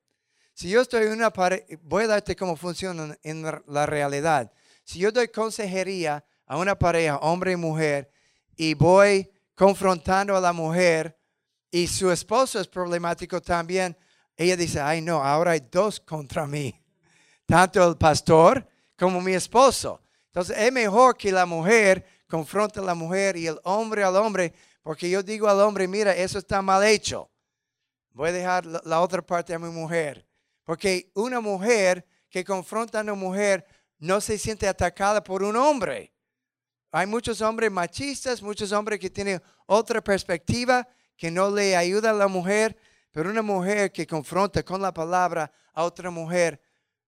Si 0.52 0.68
yo 0.68 0.80
estoy 0.80 1.06
en 1.06 1.12
una 1.12 1.32
pareja, 1.32 1.64
voy 1.82 2.04
a 2.04 2.08
darte 2.08 2.34
cómo 2.34 2.56
funciona 2.56 3.16
en 3.22 3.44
la 3.68 3.86
realidad. 3.86 4.50
Si 4.82 4.98
yo 4.98 5.12
doy 5.12 5.28
consejería 5.28 6.24
a 6.44 6.58
una 6.58 6.76
pareja, 6.76 7.18
hombre 7.18 7.52
y 7.52 7.56
mujer, 7.56 8.10
y 8.56 8.74
voy 8.74 9.30
confrontando 9.54 10.36
a 10.36 10.40
la 10.40 10.52
mujer 10.52 11.16
y 11.74 11.88
su 11.88 12.08
esposo 12.12 12.60
es 12.60 12.68
problemático 12.68 13.42
también, 13.42 13.96
ella 14.36 14.56
dice, 14.56 14.80
ay 14.80 15.00
no, 15.00 15.24
ahora 15.24 15.50
hay 15.50 15.60
dos 15.72 15.98
contra 15.98 16.46
mí, 16.46 16.72
tanto 17.46 17.88
el 17.88 17.96
pastor 17.96 18.64
como 18.96 19.20
mi 19.20 19.32
esposo. 19.32 20.00
Entonces 20.26 20.56
es 20.56 20.72
mejor 20.72 21.16
que 21.16 21.32
la 21.32 21.46
mujer 21.46 22.06
confronte 22.28 22.78
a 22.78 22.82
la 22.84 22.94
mujer 22.94 23.36
y 23.36 23.48
el 23.48 23.58
hombre 23.64 24.04
al 24.04 24.14
hombre, 24.14 24.54
porque 24.82 25.10
yo 25.10 25.20
digo 25.20 25.48
al 25.48 25.60
hombre, 25.62 25.88
mira, 25.88 26.14
eso 26.14 26.38
está 26.38 26.62
mal 26.62 26.84
hecho. 26.84 27.28
Voy 28.12 28.28
a 28.28 28.32
dejar 28.32 28.66
la 28.66 29.00
otra 29.00 29.20
parte 29.20 29.52
a 29.52 29.58
mi 29.58 29.68
mujer. 29.68 30.24
Porque 30.62 31.10
una 31.14 31.40
mujer 31.40 32.06
que 32.30 32.44
confronta 32.44 33.00
a 33.00 33.02
una 33.02 33.14
mujer 33.14 33.66
no 33.98 34.20
se 34.20 34.38
siente 34.38 34.68
atacada 34.68 35.24
por 35.24 35.42
un 35.42 35.56
hombre. 35.56 36.14
Hay 36.92 37.08
muchos 37.08 37.40
hombres 37.40 37.72
machistas, 37.72 38.40
muchos 38.40 38.70
hombres 38.70 39.00
que 39.00 39.10
tienen 39.10 39.42
otra 39.66 40.00
perspectiva, 40.00 40.86
que 41.16 41.30
no 41.30 41.50
le 41.50 41.76
ayuda 41.76 42.10
a 42.10 42.14
la 42.14 42.28
mujer, 42.28 42.76
pero 43.10 43.30
una 43.30 43.42
mujer 43.42 43.92
que 43.92 44.06
confronta 44.06 44.62
con 44.62 44.82
la 44.82 44.92
palabra 44.92 45.50
a 45.72 45.84
otra 45.84 46.10
mujer, 46.10 46.60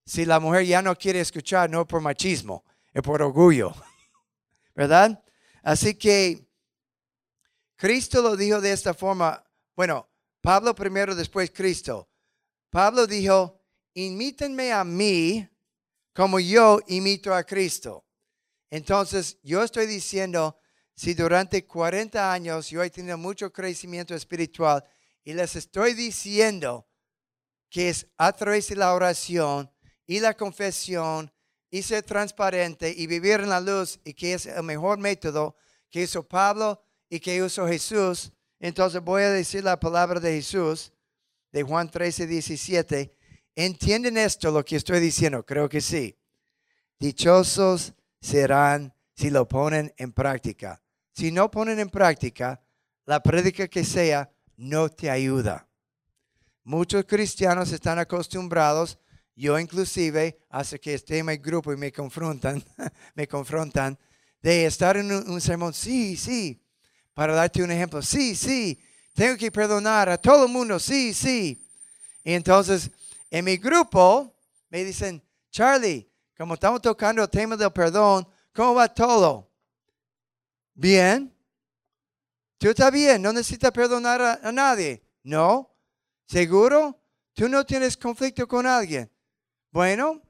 si 0.05 0.25
la 0.25 0.39
mujer 0.39 0.65
ya 0.65 0.83
no 0.83 0.97
quiere 0.97 1.21
escuchar, 1.21 1.69
no 1.69 1.87
por 1.87 2.01
machismo, 2.01 2.65
es 2.93 3.03
por 3.03 3.21
orgullo. 3.23 3.75
¿Verdad? 4.75 5.23
Así 5.63 5.95
que 5.95 6.47
Cristo 7.77 8.23
lo 8.23 8.37
dijo 8.37 8.61
de 8.61 8.73
esta 8.73 8.95
forma. 8.95 9.45
Bueno, 9.75 10.09
Pablo 10.41 10.75
primero, 10.75 11.15
después 11.15 11.51
Cristo. 11.51 12.09
Pablo 12.71 13.07
dijo, 13.07 13.61
imítenme 13.95 14.73
a 14.73 14.85
mí 14.85 15.49
como 16.15 16.39
yo 16.39 16.81
imito 16.87 17.35
a 17.35 17.45
Cristo. 17.45 18.05
Entonces, 18.71 19.39
yo 19.43 19.63
estoy 19.63 19.87
diciendo, 19.87 20.59
si 20.97 21.13
durante 21.13 21.67
40 21.67 22.33
años 22.33 22.71
yo 22.71 22.83
he 22.83 22.89
tenido 22.89 23.19
mucho 23.19 23.53
crecimiento 23.53 24.15
espiritual 24.15 24.83
y 25.23 25.35
les 25.35 25.55
estoy 25.55 25.93
diciendo 25.93 26.89
que 27.69 27.91
es 27.91 28.07
a 28.17 28.33
través 28.33 28.69
de 28.69 28.77
la 28.77 28.95
oración 28.95 29.71
y 30.07 30.21
la 30.21 30.35
confesión 30.35 31.31
y 31.71 31.83
ser 31.83 32.03
transparente 32.03 32.95
y 32.97 33.07
vivir 33.07 33.41
en 33.41 33.51
la 33.51 33.61
luz 33.61 34.01
y 34.05 34.15
que 34.15 34.33
es 34.33 34.47
el 34.47 34.63
mejor 34.63 34.99
método 34.99 35.55
que 35.91 36.03
hizo 36.03 36.27
Pablo 36.27 36.83
y 37.11 37.21
que 37.21 37.43
usó 37.43 37.67
Jesús. 37.69 38.33
Entonces 38.59 39.03
voy 39.03 39.23
a 39.23 39.31
decir 39.31 39.65
la 39.65 39.79
palabra 39.79 40.19
de 40.19 40.37
Jesús 40.37 40.93
de 41.53 41.63
Juan 41.63 41.91
13, 41.91 42.27
17. 42.27 43.15
¿Entienden 43.55 44.17
esto 44.17 44.51
lo 44.51 44.65
que 44.65 44.77
estoy 44.77 45.01
diciendo? 45.01 45.45
Creo 45.45 45.69
que 45.69 45.83
sí. 45.83 46.17
Dichosos 46.99 47.93
serán 48.21 48.95
si 49.15 49.29
lo 49.29 49.47
ponen 49.47 49.93
en 49.99 50.13
práctica. 50.13 50.83
Si 51.17 51.33
no 51.33 51.51
ponen 51.51 51.81
en 51.81 51.89
práctica, 51.89 52.61
la 53.07 53.23
prédica 53.23 53.67
que 53.69 53.85
sea 53.85 54.31
no 54.59 54.91
te 54.91 55.09
ayuda. 55.09 55.67
Muchos 56.63 57.07
cristianos 57.07 57.73
están 57.73 57.99
acostumbrados 57.99 58.99
yo 59.35 59.59
inclusive, 59.59 60.39
hasta 60.49 60.79
que 60.79 60.95
esté 60.95 61.19
en 61.19 61.27
mi 61.27 61.37
grupo 61.37 61.73
y 61.73 61.77
me 61.77 61.93
confrontan, 61.93 62.63
me 63.15 63.27
confrontan, 63.27 63.99
de 64.43 64.67
estar 64.67 64.97
en 64.97 65.11
un, 65.11 65.41
sermón, 65.41 65.73
sí, 65.73 66.17
sí, 66.17 66.63
para 67.15 67.35
darte 67.35 67.63
un 67.63 67.71
ejemplo, 67.71 68.01
sí, 68.03 68.35
sí, 68.35 68.79
tengo 69.15 69.37
que 69.37 69.51
perdonar 69.51 70.09
a 70.11 70.19
todo 70.19 70.47
el 70.47 70.53
mundo, 70.53 70.79
sí, 70.79 71.15
sí. 71.15 71.67
Y 72.25 72.33
entonces, 72.33 72.91
en 73.31 73.45
mi 73.45 73.57
grupo, 73.57 74.35
me 74.69 74.85
dicen, 74.85 75.23
Charlie, 75.51 76.11
como 76.37 76.55
estamos 76.55 76.81
tocando 76.83 77.23
el 77.23 77.31
tema 77.31 77.57
del 77.57 77.73
perdón, 77.73 78.27
¿cómo 78.55 78.75
va 78.75 78.89
todo? 78.89 79.51
Bien. 80.77 81.35
¿Tú 82.59 82.69
estás 82.69 82.93
bien? 82.93 83.23
¿No 83.23 83.33
necesitas 83.33 83.73
perdonar 83.73 84.21
a, 84.43 84.53
nadie? 84.53 85.03
No. 85.23 85.75
¿Seguro? 86.27 87.03
¿Tú 87.33 87.49
no 87.49 87.65
tienes 87.65 87.97
conflicto 87.97 88.47
con 88.47 88.67
alguien? 88.67 89.11
Bueno, 89.71 90.23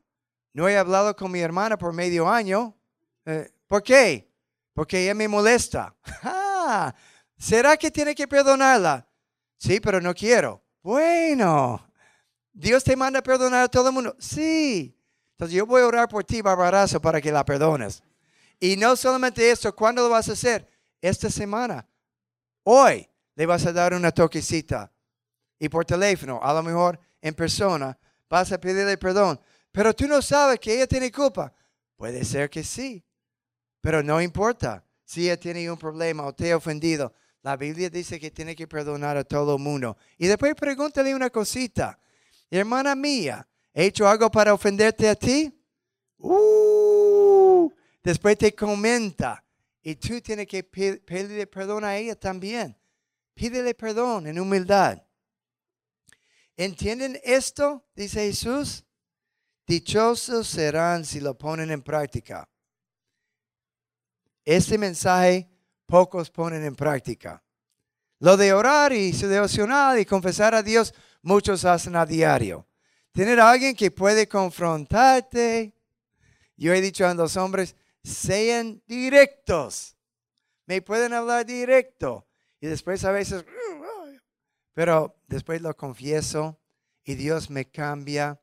no 0.52 0.68
he 0.68 0.78
hablado 0.78 1.14
con 1.16 1.32
mi 1.32 1.40
hermana 1.40 1.76
por 1.76 1.92
medio 1.92 2.28
año. 2.28 2.76
Eh, 3.24 3.52
¿Por 3.66 3.82
qué? 3.82 4.32
Porque 4.72 5.02
ella 5.02 5.14
me 5.14 5.28
molesta. 5.28 5.94
Ah, 6.68 6.92
¿Será 7.38 7.76
que 7.76 7.92
tiene 7.92 8.12
que 8.12 8.26
perdonarla? 8.26 9.08
Sí, 9.56 9.78
pero 9.78 10.00
no 10.00 10.12
quiero. 10.12 10.64
Bueno, 10.82 11.88
Dios 12.52 12.82
te 12.82 12.96
manda 12.96 13.20
a 13.20 13.22
perdonar 13.22 13.62
a 13.62 13.68
todo 13.68 13.90
el 13.90 13.94
mundo. 13.94 14.16
Sí. 14.18 14.98
Entonces 15.30 15.56
yo 15.56 15.64
voy 15.64 15.82
a 15.82 15.86
orar 15.86 16.08
por 16.08 16.24
ti, 16.24 16.42
barbarazo, 16.42 17.00
para 17.00 17.20
que 17.20 17.30
la 17.30 17.44
perdones. 17.44 18.02
Y 18.58 18.76
no 18.76 18.96
solamente 18.96 19.50
eso, 19.50 19.74
¿cuándo 19.74 20.02
lo 20.02 20.10
vas 20.10 20.28
a 20.28 20.32
hacer? 20.32 20.68
Esta 21.00 21.30
semana. 21.30 21.86
Hoy 22.64 23.08
le 23.34 23.46
vas 23.46 23.66
a 23.66 23.72
dar 23.72 23.94
una 23.94 24.10
toquecita. 24.10 24.92
Y 25.58 25.68
por 25.68 25.84
teléfono, 25.84 26.40
a 26.42 26.52
lo 26.52 26.62
mejor 26.62 26.98
en 27.20 27.34
persona, 27.34 27.98
vas 28.28 28.52
a 28.52 28.60
pedirle 28.60 28.96
perdón. 28.98 29.40
Pero 29.72 29.94
tú 29.94 30.06
no 30.06 30.22
sabes 30.22 30.58
que 30.58 30.74
ella 30.74 30.86
tiene 30.86 31.12
culpa. 31.12 31.52
Puede 31.96 32.24
ser 32.24 32.50
que 32.50 32.62
sí, 32.62 33.04
pero 33.80 34.02
no 34.02 34.20
importa. 34.20 34.84
Si 35.04 35.24
ella 35.24 35.38
tiene 35.38 35.70
un 35.70 35.78
problema 35.78 36.24
o 36.24 36.34
te 36.34 36.50
ha 36.50 36.56
ofendido, 36.56 37.14
la 37.42 37.56
Biblia 37.56 37.88
dice 37.88 38.18
que 38.18 38.32
tiene 38.32 38.56
que 38.56 38.66
perdonar 38.66 39.16
a 39.16 39.22
todo 39.22 39.56
el 39.56 39.62
mundo. 39.62 39.96
Y 40.18 40.26
después 40.26 40.54
pregúntale 40.56 41.14
una 41.14 41.30
cosita. 41.30 41.98
Hermana 42.50 42.96
mía, 42.96 43.46
¿he 43.72 43.84
hecho 43.84 44.08
algo 44.08 44.30
para 44.30 44.52
ofenderte 44.52 45.08
a 45.08 45.14
ti? 45.14 45.56
Uh, 46.18 46.95
después 48.06 48.38
te 48.38 48.54
comenta. 48.54 49.44
Y 49.82 49.96
tú 49.96 50.20
tienes 50.20 50.46
que 50.46 50.62
pedirle 50.62 51.46
perdón 51.46 51.84
a 51.84 51.96
ella 51.96 52.14
también. 52.14 52.76
Pídele 53.34 53.74
perdón 53.74 54.26
en 54.28 54.38
humildad. 54.38 55.02
¿Entienden 56.56 57.20
esto? 57.24 57.84
Dice 57.94 58.20
Jesús. 58.26 58.84
Dichosos 59.66 60.46
serán 60.46 61.04
si 61.04 61.20
lo 61.20 61.36
ponen 61.36 61.70
en 61.72 61.82
práctica. 61.82 62.48
Este 64.44 64.78
mensaje 64.78 65.50
pocos 65.84 66.30
ponen 66.30 66.64
en 66.64 66.76
práctica. 66.76 67.42
Lo 68.20 68.36
de 68.36 68.52
orar 68.52 68.92
y 68.92 69.12
su 69.12 69.26
devocional 69.26 69.98
y 69.98 70.04
confesar 70.04 70.54
a 70.54 70.62
Dios, 70.62 70.94
muchos 71.22 71.64
hacen 71.64 71.96
a 71.96 72.06
diario. 72.06 72.68
Tener 73.10 73.40
a 73.40 73.50
alguien 73.50 73.74
que 73.74 73.90
puede 73.90 74.28
confrontarte. 74.28 75.74
Yo 76.56 76.72
he 76.72 76.80
dicho 76.80 77.06
a 77.06 77.14
los 77.14 77.36
hombres, 77.36 77.74
sean 78.06 78.80
directos. 78.86 79.96
Me 80.66 80.80
pueden 80.80 81.12
hablar 81.12 81.44
directo. 81.44 82.26
Y 82.60 82.68
después 82.68 83.04
a 83.04 83.10
veces, 83.12 83.44
pero 84.72 85.16
después 85.26 85.60
lo 85.60 85.76
confieso 85.76 86.58
y 87.04 87.14
Dios 87.16 87.50
me 87.50 87.68
cambia. 87.68 88.40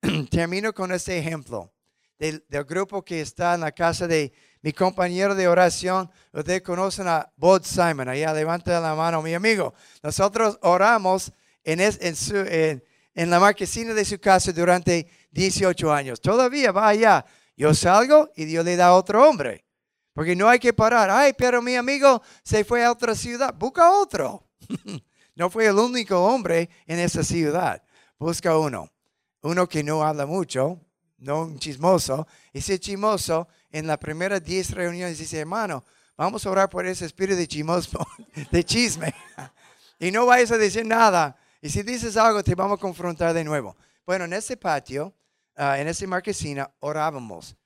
Termino 0.30 0.72
con 0.72 0.92
este 0.92 1.18
ejemplo 1.18 1.72
del, 2.18 2.44
grupo 2.64 3.04
que 3.04 3.20
está 3.20 3.54
en 3.54 3.60
la 3.60 3.72
casa 3.72 4.06
de 4.06 4.32
mi 4.62 4.72
compañero 4.72 5.34
de 5.34 5.46
oración. 5.46 6.10
Ustedes 6.32 6.62
conocen 6.62 7.06
a 7.06 7.30
Bob 7.36 7.64
Simon. 7.64 8.08
Allá 8.08 8.32
levanta 8.32 8.80
la 8.80 8.94
mano, 8.94 9.22
mi 9.22 9.34
amigo. 9.34 9.74
Nosotros 10.02 10.58
oramos 10.62 11.32
en 11.64 13.30
la 13.30 13.40
marquesina 13.40 13.92
de 13.92 14.04
su 14.04 14.18
casa 14.18 14.52
durante 14.52 15.06
18 15.30 15.92
años. 15.92 16.20
Todavía 16.20 16.72
va 16.72 16.88
allá. 16.88 17.26
Yo 17.56 17.74
salgo 17.74 18.30
y 18.36 18.44
Dios 18.44 18.64
le 18.64 18.76
da 18.76 18.88
a 18.88 18.94
otro 18.94 19.28
hombre. 19.28 19.64
Porque 20.12 20.36
no 20.36 20.48
hay 20.48 20.58
que 20.58 20.72
parar. 20.72 21.10
Ay, 21.10 21.32
pero 21.36 21.62
mi 21.62 21.76
amigo 21.76 22.22
se 22.42 22.64
fue 22.64 22.84
a 22.84 22.92
otra 22.92 23.14
ciudad. 23.14 23.54
Busca 23.54 23.90
otro. 23.90 24.46
no 25.34 25.50
fue 25.50 25.66
el 25.66 25.78
único 25.78 26.22
hombre 26.22 26.68
en 26.86 26.98
esa 26.98 27.22
ciudad. 27.22 27.82
Busca 28.18 28.56
uno. 28.58 28.90
Uno 29.42 29.68
que 29.68 29.82
no 29.82 30.04
habla 30.04 30.26
mucho, 30.26 30.80
no 31.18 31.42
un 31.42 31.58
chismoso. 31.58 32.26
Ese 32.52 32.78
chismoso 32.78 33.48
en 33.70 33.86
la 33.86 33.98
primera 33.98 34.38
10 34.38 34.70
reuniones 34.72 35.18
dice, 35.18 35.40
hermano, 35.40 35.84
vamos 36.16 36.46
a 36.46 36.50
orar 36.50 36.70
por 36.70 36.86
ese 36.86 37.06
espíritu 37.06 37.38
de 37.38 37.48
chismoso, 37.48 38.06
de 38.52 38.64
chisme. 38.64 39.12
y 39.98 40.12
no 40.12 40.26
vayas 40.26 40.52
a 40.52 40.58
decir 40.58 40.86
nada. 40.86 41.36
Y 41.60 41.70
si 41.70 41.82
dices 41.82 42.16
algo, 42.16 42.44
te 42.44 42.54
vamos 42.54 42.78
a 42.78 42.80
confrontar 42.80 43.34
de 43.34 43.42
nuevo. 43.42 43.76
Bueno, 44.06 44.26
en 44.26 44.34
ese 44.34 44.56
patio, 44.56 45.14
ah, 45.56 45.78
en 45.78 45.88
esa 45.88 46.06
marquesina, 46.06 46.72
orábamos. 46.80 47.56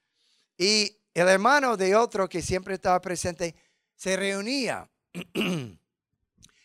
Y 0.56 0.96
el 1.14 1.28
hermano 1.28 1.76
de 1.76 1.94
otro 1.94 2.28
que 2.28 2.42
siempre 2.42 2.74
estaba 2.74 3.00
presente 3.00 3.54
se 3.94 4.16
reunía. 4.16 4.88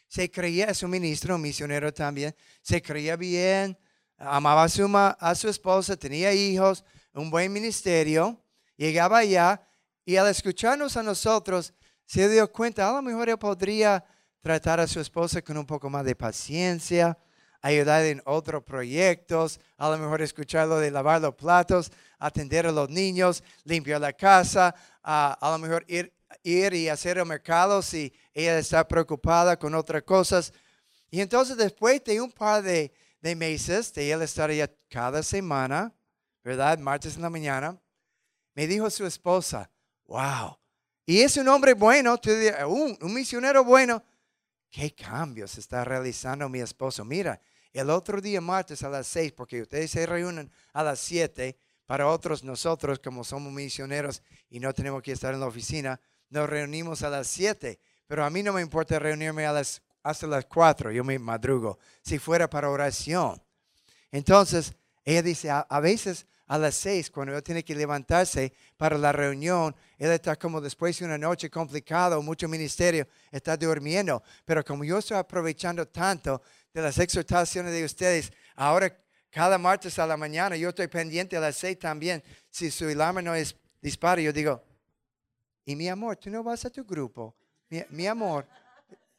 se 0.08 0.30
creía, 0.30 0.66
es 0.66 0.84
un 0.84 0.92
ministro, 0.92 1.36
un 1.36 1.42
misionero 1.42 1.94
también, 1.94 2.36
se 2.62 2.82
creía 2.82 3.16
bien, 3.16 3.78
amaba 4.18 4.64
a 4.64 4.70
su, 4.70 4.86
a 4.94 5.36
su 5.36 5.48
esposa, 5.48 5.96
tenía 5.96 6.34
hijos, 6.34 6.84
un 7.14 7.30
buen 7.30 7.52
ministerio, 7.52 8.44
llegaba 8.76 9.20
allá 9.20 9.66
y 10.04 10.18
al 10.18 10.28
escucharnos 10.28 10.98
a 10.98 11.04
nosotros 11.04 11.74
se 12.06 12.28
dio 12.28 12.52
cuenta, 12.52 12.90
a 12.90 12.94
lo 12.94 13.02
mejor 13.02 13.30
él 13.30 13.38
podría 13.38 14.04
tratar 14.42 14.82
a 14.82 14.88
su 14.88 15.00
esposa 15.00 15.42
con 15.42 15.58
un 15.58 15.66
poco 15.66 15.90
más 15.90 16.04
de 16.04 16.16
paciencia, 16.16 17.18
ayudar 17.62 18.04
en 18.06 18.22
otros 18.26 18.64
proyectos, 18.64 19.60
a 19.78 19.90
lo 19.90 19.98
mejor 19.98 20.22
escucharlo 20.22 20.80
de 20.80 20.92
lavar 20.92 21.22
los 21.22 21.36
platos, 21.36 21.92
atender 22.20 22.66
a 22.68 22.72
los 22.72 22.90
niños, 22.90 23.44
limpiar 23.64 24.02
la 24.02 24.14
casa, 24.14 24.76
a, 25.04 25.34
a 25.34 25.52
lo 25.52 25.58
mejor 25.60 25.86
ir, 25.88 26.14
ir 26.44 26.74
y 26.74 26.90
hacer 26.90 27.18
el 27.18 27.26
mercado 27.26 27.82
si 27.82 28.14
ella 28.34 28.58
está 28.58 28.88
preocupada 28.88 29.58
con 29.58 29.76
otras 29.76 30.04
cosas. 30.04 30.54
Y 31.10 31.22
entonces 31.22 31.58
después 31.58 32.04
de 32.04 32.20
un 32.20 32.32
par 32.32 32.64
de, 32.64 32.92
de 33.22 33.36
meses 33.36 33.94
de 33.94 34.12
él 34.12 34.22
estar 34.22 34.50
allá 34.50 34.70
cada 34.90 35.22
semana, 35.22 35.94
¿verdad? 36.44 36.80
Martes 36.80 37.16
en 37.16 37.22
la 37.22 37.30
mañana, 37.30 37.80
me 38.56 38.68
dijo 38.68 38.90
su 38.90 39.06
esposa, 39.06 39.70
wow, 40.06 40.58
y 41.06 41.22
es 41.22 41.38
un 41.38 41.48
hombre 41.48 41.74
bueno, 41.74 42.20
un, 42.68 42.98
un 43.02 43.14
misionero 43.14 43.64
bueno. 43.64 44.04
¿Qué 44.70 44.96
cambios 44.96 45.58
está 45.58 45.84
realizando 45.84 46.48
mi 46.48 46.62
esposo? 46.62 47.04
Mira, 47.04 47.42
el 47.74 47.90
otro 47.90 48.22
día 48.22 48.42
martes 48.42 48.84
a 48.84 48.90
las 48.90 49.08
seis, 49.08 49.32
porque 49.32 49.62
ustedes 49.62 49.92
se 49.92 50.06
reúnen 50.06 50.52
a 50.74 50.84
las 50.84 51.00
siete, 51.00 51.58
para 51.86 52.08
otros 52.08 52.44
nosotros 52.44 53.00
como 53.00 53.24
somos 53.24 53.52
misioneros 53.52 54.22
y 54.50 54.60
no 54.60 54.74
tenemos 54.74 55.02
que 55.04 55.12
estar 55.12 55.34
en 55.34 55.42
la 55.42 55.48
oficina, 55.48 56.00
nos 56.30 56.50
reunimos 56.50 57.02
a 57.04 57.10
las 57.10 57.28
siete. 57.28 57.80
Pero 58.08 58.24
a 58.24 58.30
mí 58.30 58.44
no 58.44 58.54
me 58.54 58.62
importa 58.62 59.00
reunirme 59.00 59.46
a 59.46 59.52
las 59.52 59.82
hasta 60.04 60.28
las 60.28 60.46
4, 60.46 60.92
yo 60.92 61.04
me 61.04 61.20
madrugo, 61.20 61.80
si 62.02 62.20
fuera 62.20 62.50
para 62.50 62.70
oración. 62.70 63.42
Entonces, 64.12 64.74
ella 65.04 65.22
dice, 65.22 65.50
a, 65.50 65.80
veces 65.80 66.26
a 66.48 66.58
las 66.58 66.76
6, 66.76 67.12
cuando 67.12 67.36
él 67.36 67.44
tiene 67.44 67.64
que 67.64 67.76
levantarse 67.76 68.54
para 68.78 68.98
la 68.98 69.12
reunión, 69.12 69.76
él 69.98 70.12
está 70.12 70.36
como 70.36 70.60
después 70.60 70.98
de 71.00 71.06
una 71.06 71.18
noche 71.18 71.50
complicada 71.50 72.20
mucho 72.20 72.48
ministerio, 72.48 73.08
está 73.32 73.56
durmiendo. 73.56 74.22
Pero 74.46 74.64
como 74.64 74.84
yo 74.84 74.98
estoy 74.98 75.18
aprovechando 75.18 75.88
tanto 75.88 76.42
de 76.74 76.82
las 76.82 76.98
exhortaciones 76.98 77.74
de 77.74 77.84
ustedes, 77.84 78.32
ahora 78.56 78.98
cada 79.30 79.58
martes 79.58 79.98
a 80.00 80.06
la 80.06 80.18
mañana 80.18 80.56
yo 80.58 80.70
estoy 80.70 80.88
pendiente 80.88 81.38
a 81.38 81.40
las 81.40 81.56
6 81.58 81.80
también. 81.80 82.24
Si 82.50 82.70
su 82.70 82.86
alarma 82.86 83.22
no 83.22 83.34
es 83.34 83.56
dispara, 83.82 84.22
yo 84.22 84.34
digo, 84.34 84.64
y 85.66 85.76
mi 85.76 85.88
amor, 85.88 86.18
tú 86.18 86.30
no 86.30 86.44
vas 86.44 86.66
a 86.66 86.70
tu 86.70 86.84
grupo. 86.84 87.36
mi 87.90 88.08
amor, 88.08 88.48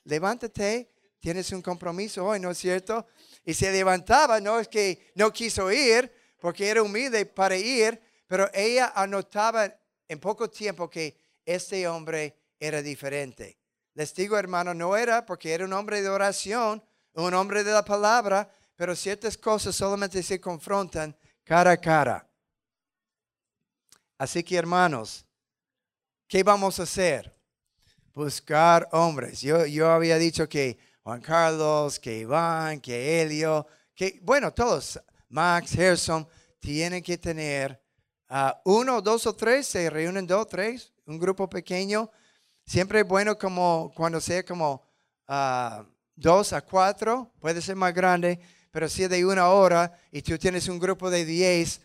levántate, 0.04 0.92
tienes 1.18 1.50
un 1.52 1.62
compromiso 1.62 2.26
hoy, 2.26 2.40
¿no 2.40 2.50
es 2.50 2.58
cierto? 2.58 3.06
Y 3.44 3.54
se 3.54 3.72
levantaba, 3.72 4.40
no 4.40 4.58
es 4.58 4.68
que 4.68 5.12
no 5.14 5.32
quiso 5.32 5.70
ir, 5.70 6.12
porque 6.38 6.68
era 6.68 6.82
humilde 6.82 7.24
para 7.24 7.56
ir, 7.56 8.00
pero 8.26 8.50
ella 8.52 8.92
anotaba 8.94 9.72
en 10.08 10.18
poco 10.18 10.50
tiempo 10.50 10.90
que 10.90 11.16
este 11.46 11.86
hombre 11.86 12.36
era 12.58 12.82
diferente. 12.82 13.58
Les 13.94 14.12
digo, 14.14 14.36
hermano, 14.36 14.74
no 14.74 14.96
era 14.96 15.24
porque 15.24 15.52
era 15.54 15.64
un 15.64 15.72
hombre 15.72 16.02
de 16.02 16.08
oración, 16.08 16.82
un 17.14 17.34
hombre 17.34 17.64
de 17.64 17.72
la 17.72 17.84
palabra, 17.84 18.50
pero 18.76 18.96
ciertas 18.96 19.36
cosas 19.36 19.74
solamente 19.74 20.22
se 20.22 20.40
confrontan 20.40 21.16
cara 21.44 21.72
a 21.72 21.76
cara. 21.76 22.28
Así 24.18 24.42
que, 24.42 24.56
hermanos, 24.56 25.26
¿qué 26.28 26.42
vamos 26.42 26.78
a 26.78 26.84
hacer? 26.84 27.32
buscar 28.14 28.88
hombres. 28.92 29.40
Yo, 29.40 29.66
yo 29.66 29.90
había 29.90 30.18
dicho 30.18 30.48
que 30.48 30.78
Juan 31.02 31.20
Carlos, 31.20 31.98
que 31.98 32.18
Iván, 32.18 32.80
que 32.80 33.20
Helio, 33.20 33.66
que, 33.94 34.20
bueno, 34.22 34.52
todos, 34.52 35.00
Max, 35.28 35.72
Gerson, 35.72 36.26
tienen 36.60 37.02
que 37.02 37.18
tener 37.18 37.80
uh, 38.30 38.52
uno, 38.64 39.00
dos 39.00 39.26
o 39.26 39.34
tres, 39.34 39.66
se 39.66 39.90
reúnen 39.90 40.26
dos, 40.26 40.46
tres, 40.46 40.92
un 41.06 41.18
grupo 41.18 41.48
pequeño. 41.48 42.10
Siempre 42.64 43.00
es 43.00 43.08
bueno 43.08 43.36
como 43.36 43.92
cuando 43.96 44.20
sea 44.20 44.44
como 44.44 44.82
uh, 45.28 45.84
dos 46.14 46.52
a 46.52 46.60
cuatro, 46.60 47.32
puede 47.40 47.60
ser 47.60 47.76
más 47.76 47.94
grande, 47.94 48.38
pero 48.70 48.88
si 48.88 49.04
es 49.04 49.10
de 49.10 49.24
una 49.24 49.48
hora 49.48 49.92
y 50.10 50.22
tú 50.22 50.38
tienes 50.38 50.68
un 50.68 50.78
grupo 50.78 51.10
de 51.10 51.24
diez, 51.24 51.80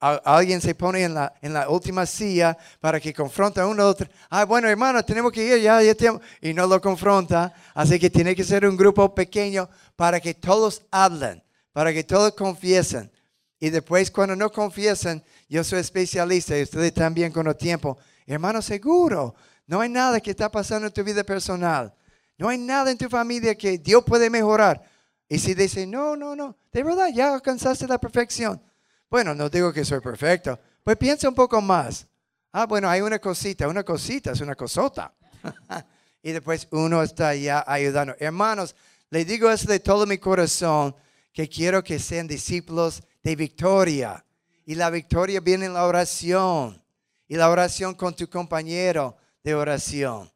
alguien 0.00 0.60
se 0.60 0.74
pone 0.74 1.02
en 1.02 1.14
la, 1.14 1.34
en 1.42 1.52
la 1.52 1.68
última 1.68 2.06
silla 2.06 2.56
para 2.80 3.00
que 3.00 3.12
confronte 3.12 3.60
a 3.60 3.66
uno 3.66 3.86
otro. 3.86 4.08
Ah, 4.30 4.44
bueno, 4.44 4.68
hermano, 4.68 5.04
tenemos 5.04 5.32
que 5.32 5.44
ir 5.44 5.60
ya, 5.60 5.82
ya 5.82 5.94
y 6.40 6.54
no 6.54 6.66
lo 6.66 6.80
confronta. 6.80 7.52
Así 7.74 7.98
que 7.98 8.08
tiene 8.08 8.36
que 8.36 8.44
ser 8.44 8.66
un 8.66 8.76
grupo 8.76 9.12
pequeño 9.14 9.68
para 9.96 10.20
que 10.20 10.34
todos 10.34 10.82
hablen, 10.90 11.42
para 11.72 11.92
que 11.92 12.04
todos 12.04 12.34
confiesen. 12.34 13.10
Y 13.58 13.70
después, 13.70 14.10
cuando 14.10 14.36
no 14.36 14.52
confiesen, 14.52 15.24
yo 15.48 15.64
soy 15.64 15.80
especialista 15.80 16.56
y 16.56 16.62
ustedes 16.62 16.94
también 16.94 17.32
con 17.32 17.48
el 17.48 17.56
tiempo. 17.56 17.98
Hermano, 18.24 18.62
seguro, 18.62 19.34
no 19.66 19.80
hay 19.80 19.88
nada 19.88 20.20
que 20.20 20.30
está 20.30 20.48
pasando 20.48 20.86
en 20.86 20.92
tu 20.92 21.02
vida 21.02 21.24
personal. 21.24 21.92
No 22.38 22.48
hay 22.48 22.58
nada 22.58 22.90
en 22.90 22.96
tu 22.98 23.08
familia 23.08 23.54
que 23.54 23.76
Dios 23.76 24.02
puede 24.04 24.30
mejorar. 24.30 24.82
Y 25.28 25.38
si 25.38 25.54
dice, 25.54 25.86
no, 25.86 26.16
no, 26.16 26.34
no, 26.34 26.56
de 26.72 26.82
verdad, 26.82 27.08
ya 27.12 27.34
alcanzaste 27.34 27.86
la 27.86 27.98
perfección 27.98 28.62
bueno, 29.10 29.34
no 29.34 29.48
digo 29.48 29.72
que 29.72 29.84
soy 29.84 30.00
perfecto. 30.00 30.58
Pues 30.84 30.96
piensa 30.96 31.28
un 31.28 31.34
poco 31.34 31.60
más. 31.60 32.06
Ah, 32.52 32.66
bueno, 32.66 32.88
hay 32.88 33.00
una 33.00 33.18
cosita, 33.18 33.68
una 33.68 33.82
cosita, 33.82 34.32
es 34.32 34.40
una 34.40 34.54
cosota. 34.54 35.14
y 36.22 36.32
después 36.32 36.68
uno 36.70 37.02
está 37.02 37.34
ya 37.34 37.64
ayudando. 37.66 38.14
Hermanos, 38.18 38.74
le 39.10 39.24
digo 39.24 39.50
eso 39.50 39.66
de 39.68 39.80
todo 39.80 40.06
mi 40.06 40.18
corazón, 40.18 40.94
que 41.32 41.48
quiero 41.48 41.82
que 41.82 41.98
sean 41.98 42.26
discípulos 42.26 43.02
de 43.22 43.36
victoria. 43.36 44.24
Y 44.66 44.74
la 44.74 44.90
victoria 44.90 45.40
viene 45.40 45.66
en 45.66 45.74
la 45.74 45.86
oración. 45.86 46.82
Y 47.26 47.36
la 47.36 47.50
oración 47.50 47.94
con 47.94 48.14
tu 48.14 48.28
compañero 48.28 49.16
de 49.42 49.54
oración. 49.54 50.30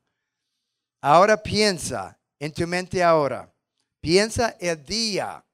Ahora 1.02 1.42
piensa 1.42 2.18
en 2.38 2.52
tu 2.52 2.66
mente 2.66 3.02
ahora. 3.02 3.52
Piensa 4.00 4.56
el 4.58 4.82
día 4.82 5.44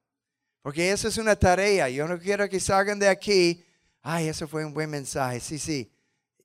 porque 0.68 0.90
eso 0.90 1.08
es 1.08 1.16
una 1.16 1.34
tarea. 1.34 1.88
Yo 1.88 2.06
no 2.06 2.18
quiero 2.18 2.46
que 2.46 2.60
salgan 2.60 2.98
de 2.98 3.08
aquí. 3.08 3.64
Ay, 4.02 4.28
eso 4.28 4.46
fue 4.46 4.66
un 4.66 4.74
buen 4.74 4.90
mensaje. 4.90 5.40
Sí, 5.40 5.58
sí. 5.58 5.90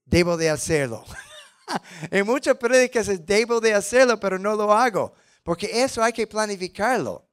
Debo 0.05 0.37
de 0.37 0.49
hacerlo. 0.49 1.03
en 2.09 2.25
muchas 2.25 2.55
predicas 2.55 3.09
es 3.09 3.25
debo 3.25 3.59
de 3.59 3.73
hacerlo, 3.73 4.17
pero 4.17 4.39
no 4.39 4.55
lo 4.55 4.71
hago. 4.71 5.13
Porque 5.43 5.83
eso 5.83 6.01
hay 6.01 6.13
que 6.13 6.25
planificarlo. 6.25 7.27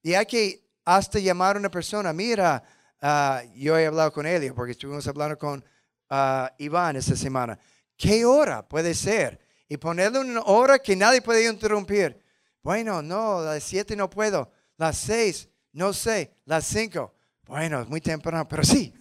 Y 0.00 0.14
hay 0.14 0.24
que 0.24 0.70
hasta 0.84 1.18
llamar 1.18 1.56
a 1.56 1.58
una 1.58 1.72
persona. 1.72 2.12
Mira, 2.12 2.62
ah, 3.00 3.42
yo 3.56 3.76
he 3.76 3.86
hablado 3.86 4.12
con 4.12 4.24
Elio, 4.24 4.54
porque 4.54 4.70
estuvimos 4.70 5.04
hablando 5.08 5.36
con 5.36 5.64
ah, 6.08 6.52
Iván 6.58 6.94
esta 6.94 7.16
semana. 7.16 7.58
¿Qué 7.96 8.24
hora 8.24 8.62
puede 8.68 8.94
ser? 8.94 9.40
Y 9.72 9.78
ponerle 9.78 10.18
una 10.18 10.42
hora 10.42 10.78
que 10.78 10.94
nadie 10.94 11.22
puede 11.22 11.48
interrumpir. 11.48 12.22
Bueno, 12.62 13.00
no, 13.00 13.40
las 13.40 13.62
siete 13.62 13.96
no 13.96 14.10
puedo. 14.10 14.52
Las 14.76 14.98
seis. 14.98 15.48
No 15.72 15.94
sé, 15.94 16.36
las 16.44 16.66
cinco. 16.66 17.14
Bueno, 17.46 17.80
es 17.80 17.88
muy 17.88 18.02
temprano, 18.02 18.46
pero 18.46 18.64
sí. 18.64 18.92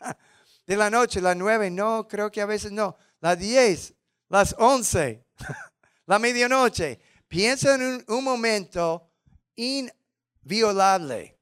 De 0.68 0.76
la 0.76 0.88
noche, 0.88 1.20
las 1.20 1.36
nueve, 1.36 1.68
no, 1.68 2.06
creo 2.06 2.30
que 2.30 2.40
a 2.40 2.46
veces 2.46 2.70
no. 2.70 2.96
Las 3.18 3.40
diez, 3.40 3.92
las 4.28 4.54
once, 4.56 5.26
la 6.06 6.20
medianoche. 6.20 7.00
Piensa 7.26 7.74
en 7.74 7.82
un, 7.82 8.04
un 8.06 8.22
momento 8.22 9.10
inviolable. 9.56 11.40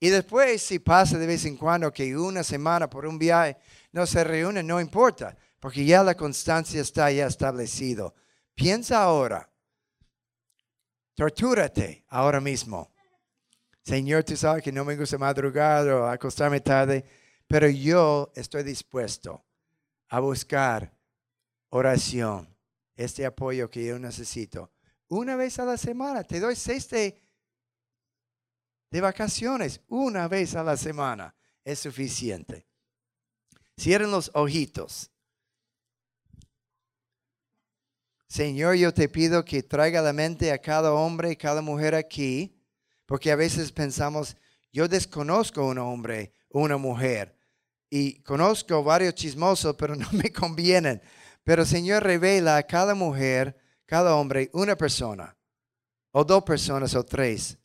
Y 0.00 0.08
después, 0.08 0.60
si 0.62 0.80
pasa 0.80 1.16
de 1.16 1.28
vez 1.28 1.44
en 1.44 1.56
cuando 1.56 1.92
que 1.92 2.16
una 2.16 2.42
semana 2.42 2.90
por 2.90 3.06
un 3.06 3.20
viaje 3.20 3.56
no 3.92 4.04
se 4.04 4.24
reúne, 4.24 4.64
no 4.64 4.80
importa. 4.80 5.36
Porque 5.62 5.84
ya 5.84 6.02
la 6.02 6.16
constancia 6.16 6.80
está 6.80 7.12
ya 7.12 7.28
establecido. 7.28 8.16
Piensa 8.52 9.00
ahora. 9.00 9.48
Tortúrate 11.14 12.04
ahora 12.08 12.40
mismo. 12.40 12.92
Señor, 13.84 14.24
tú 14.24 14.36
sabes 14.36 14.64
que 14.64 14.72
no 14.72 14.84
me 14.84 14.96
gusta 14.96 15.18
madrugar 15.18 15.86
o 15.86 16.08
acostarme 16.08 16.58
tarde, 16.58 17.04
pero 17.46 17.68
yo 17.68 18.32
estoy 18.34 18.64
dispuesto 18.64 19.44
a 20.08 20.18
buscar 20.18 20.98
oración, 21.68 22.52
este 22.96 23.24
apoyo 23.24 23.70
que 23.70 23.86
yo 23.86 24.00
necesito. 24.00 24.72
Una 25.06 25.36
vez 25.36 25.60
a 25.60 25.64
la 25.64 25.76
semana, 25.76 26.24
te 26.24 26.40
doy 26.40 26.56
seis 26.56 26.90
de, 26.90 27.22
de 28.90 29.00
vacaciones, 29.00 29.80
una 29.86 30.26
vez 30.26 30.56
a 30.56 30.64
la 30.64 30.76
semana 30.76 31.32
es 31.62 31.78
suficiente. 31.78 32.66
Cierren 33.78 34.10
los 34.10 34.28
ojitos. 34.34 35.11
Señor, 38.32 38.76
yo 38.76 38.94
te 38.94 39.10
pido 39.10 39.44
que 39.44 39.62
traiga 39.62 40.00
la 40.00 40.14
mente 40.14 40.52
a 40.52 40.58
cada 40.58 40.94
hombre 40.94 41.32
y 41.32 41.36
cada 41.36 41.60
mujer 41.60 41.94
aquí, 41.94 42.58
porque 43.04 43.30
a 43.30 43.36
veces 43.36 43.70
pensamos, 43.70 44.38
yo 44.72 44.88
desconozco 44.88 45.66
un 45.66 45.76
hombre 45.76 46.32
una 46.48 46.78
mujer 46.78 47.36
y 47.90 48.22
conozco 48.22 48.82
varios 48.82 49.16
chismosos, 49.16 49.76
pero 49.76 49.94
no 49.96 50.08
me 50.12 50.32
convienen. 50.32 51.02
Pero 51.44 51.66
Señor 51.66 52.04
revela 52.04 52.56
a 52.56 52.62
cada 52.62 52.94
mujer, 52.94 53.54
cada 53.84 54.16
hombre, 54.16 54.48
una 54.54 54.78
persona, 54.78 55.36
o 56.10 56.24
dos 56.24 56.42
personas, 56.42 56.94
o 56.94 57.04
tres, 57.04 57.58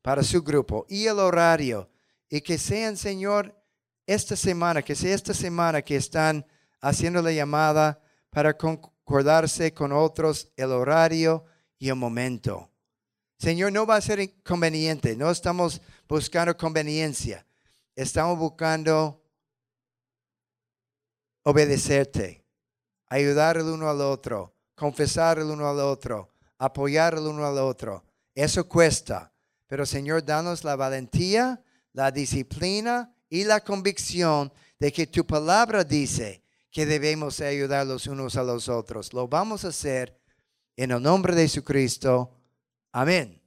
para 0.00 0.22
su 0.22 0.42
grupo, 0.42 0.86
y 0.88 1.04
el 1.04 1.18
horario, 1.18 1.90
y 2.30 2.40
que 2.40 2.56
sean, 2.56 2.96
Señor, 2.96 3.54
esta 4.06 4.34
semana, 4.34 4.80
que 4.80 4.94
sea 4.94 5.14
esta 5.14 5.34
semana 5.34 5.82
que 5.82 5.96
están 5.96 6.46
haciendo 6.80 7.20
la 7.20 7.32
llamada 7.32 8.00
para 8.30 8.56
acordarse 9.06 9.72
con 9.72 9.92
otros 9.92 10.48
el 10.56 10.72
horario 10.72 11.44
y 11.78 11.88
el 11.88 11.94
momento. 11.94 12.68
Señor, 13.38 13.70
no 13.70 13.86
va 13.86 13.94
a 13.94 14.00
ser 14.00 14.18
inconveniente, 14.18 15.14
no 15.14 15.30
estamos 15.30 15.80
buscando 16.08 16.56
conveniencia, 16.56 17.46
estamos 17.94 18.36
buscando 18.36 19.22
obedecerte, 21.44 22.44
ayudar 23.06 23.58
el 23.58 23.66
uno 23.66 23.88
al 23.88 24.00
otro, 24.00 24.52
confesar 24.74 25.38
el 25.38 25.46
uno 25.46 25.68
al 25.68 25.78
otro, 25.78 26.30
apoyar 26.58 27.14
el 27.14 27.28
uno 27.28 27.46
al 27.46 27.58
otro. 27.58 28.02
Eso 28.34 28.68
cuesta, 28.68 29.32
pero 29.68 29.86
Señor, 29.86 30.24
danos 30.24 30.64
la 30.64 30.74
valentía, 30.74 31.62
la 31.92 32.10
disciplina 32.10 33.14
y 33.28 33.44
la 33.44 33.60
convicción 33.60 34.52
de 34.80 34.92
que 34.92 35.06
tu 35.06 35.24
palabra 35.24 35.84
dice 35.84 36.42
que 36.76 36.84
debemos 36.84 37.40
ayudar 37.40 37.86
los 37.86 38.06
unos 38.06 38.36
a 38.36 38.42
los 38.42 38.68
otros. 38.68 39.14
Lo 39.14 39.28
vamos 39.28 39.64
a 39.64 39.68
hacer 39.68 40.20
en 40.76 40.90
el 40.90 41.02
nombre 41.02 41.34
de 41.34 41.44
Jesucristo. 41.44 42.30
Amén. 42.92 43.40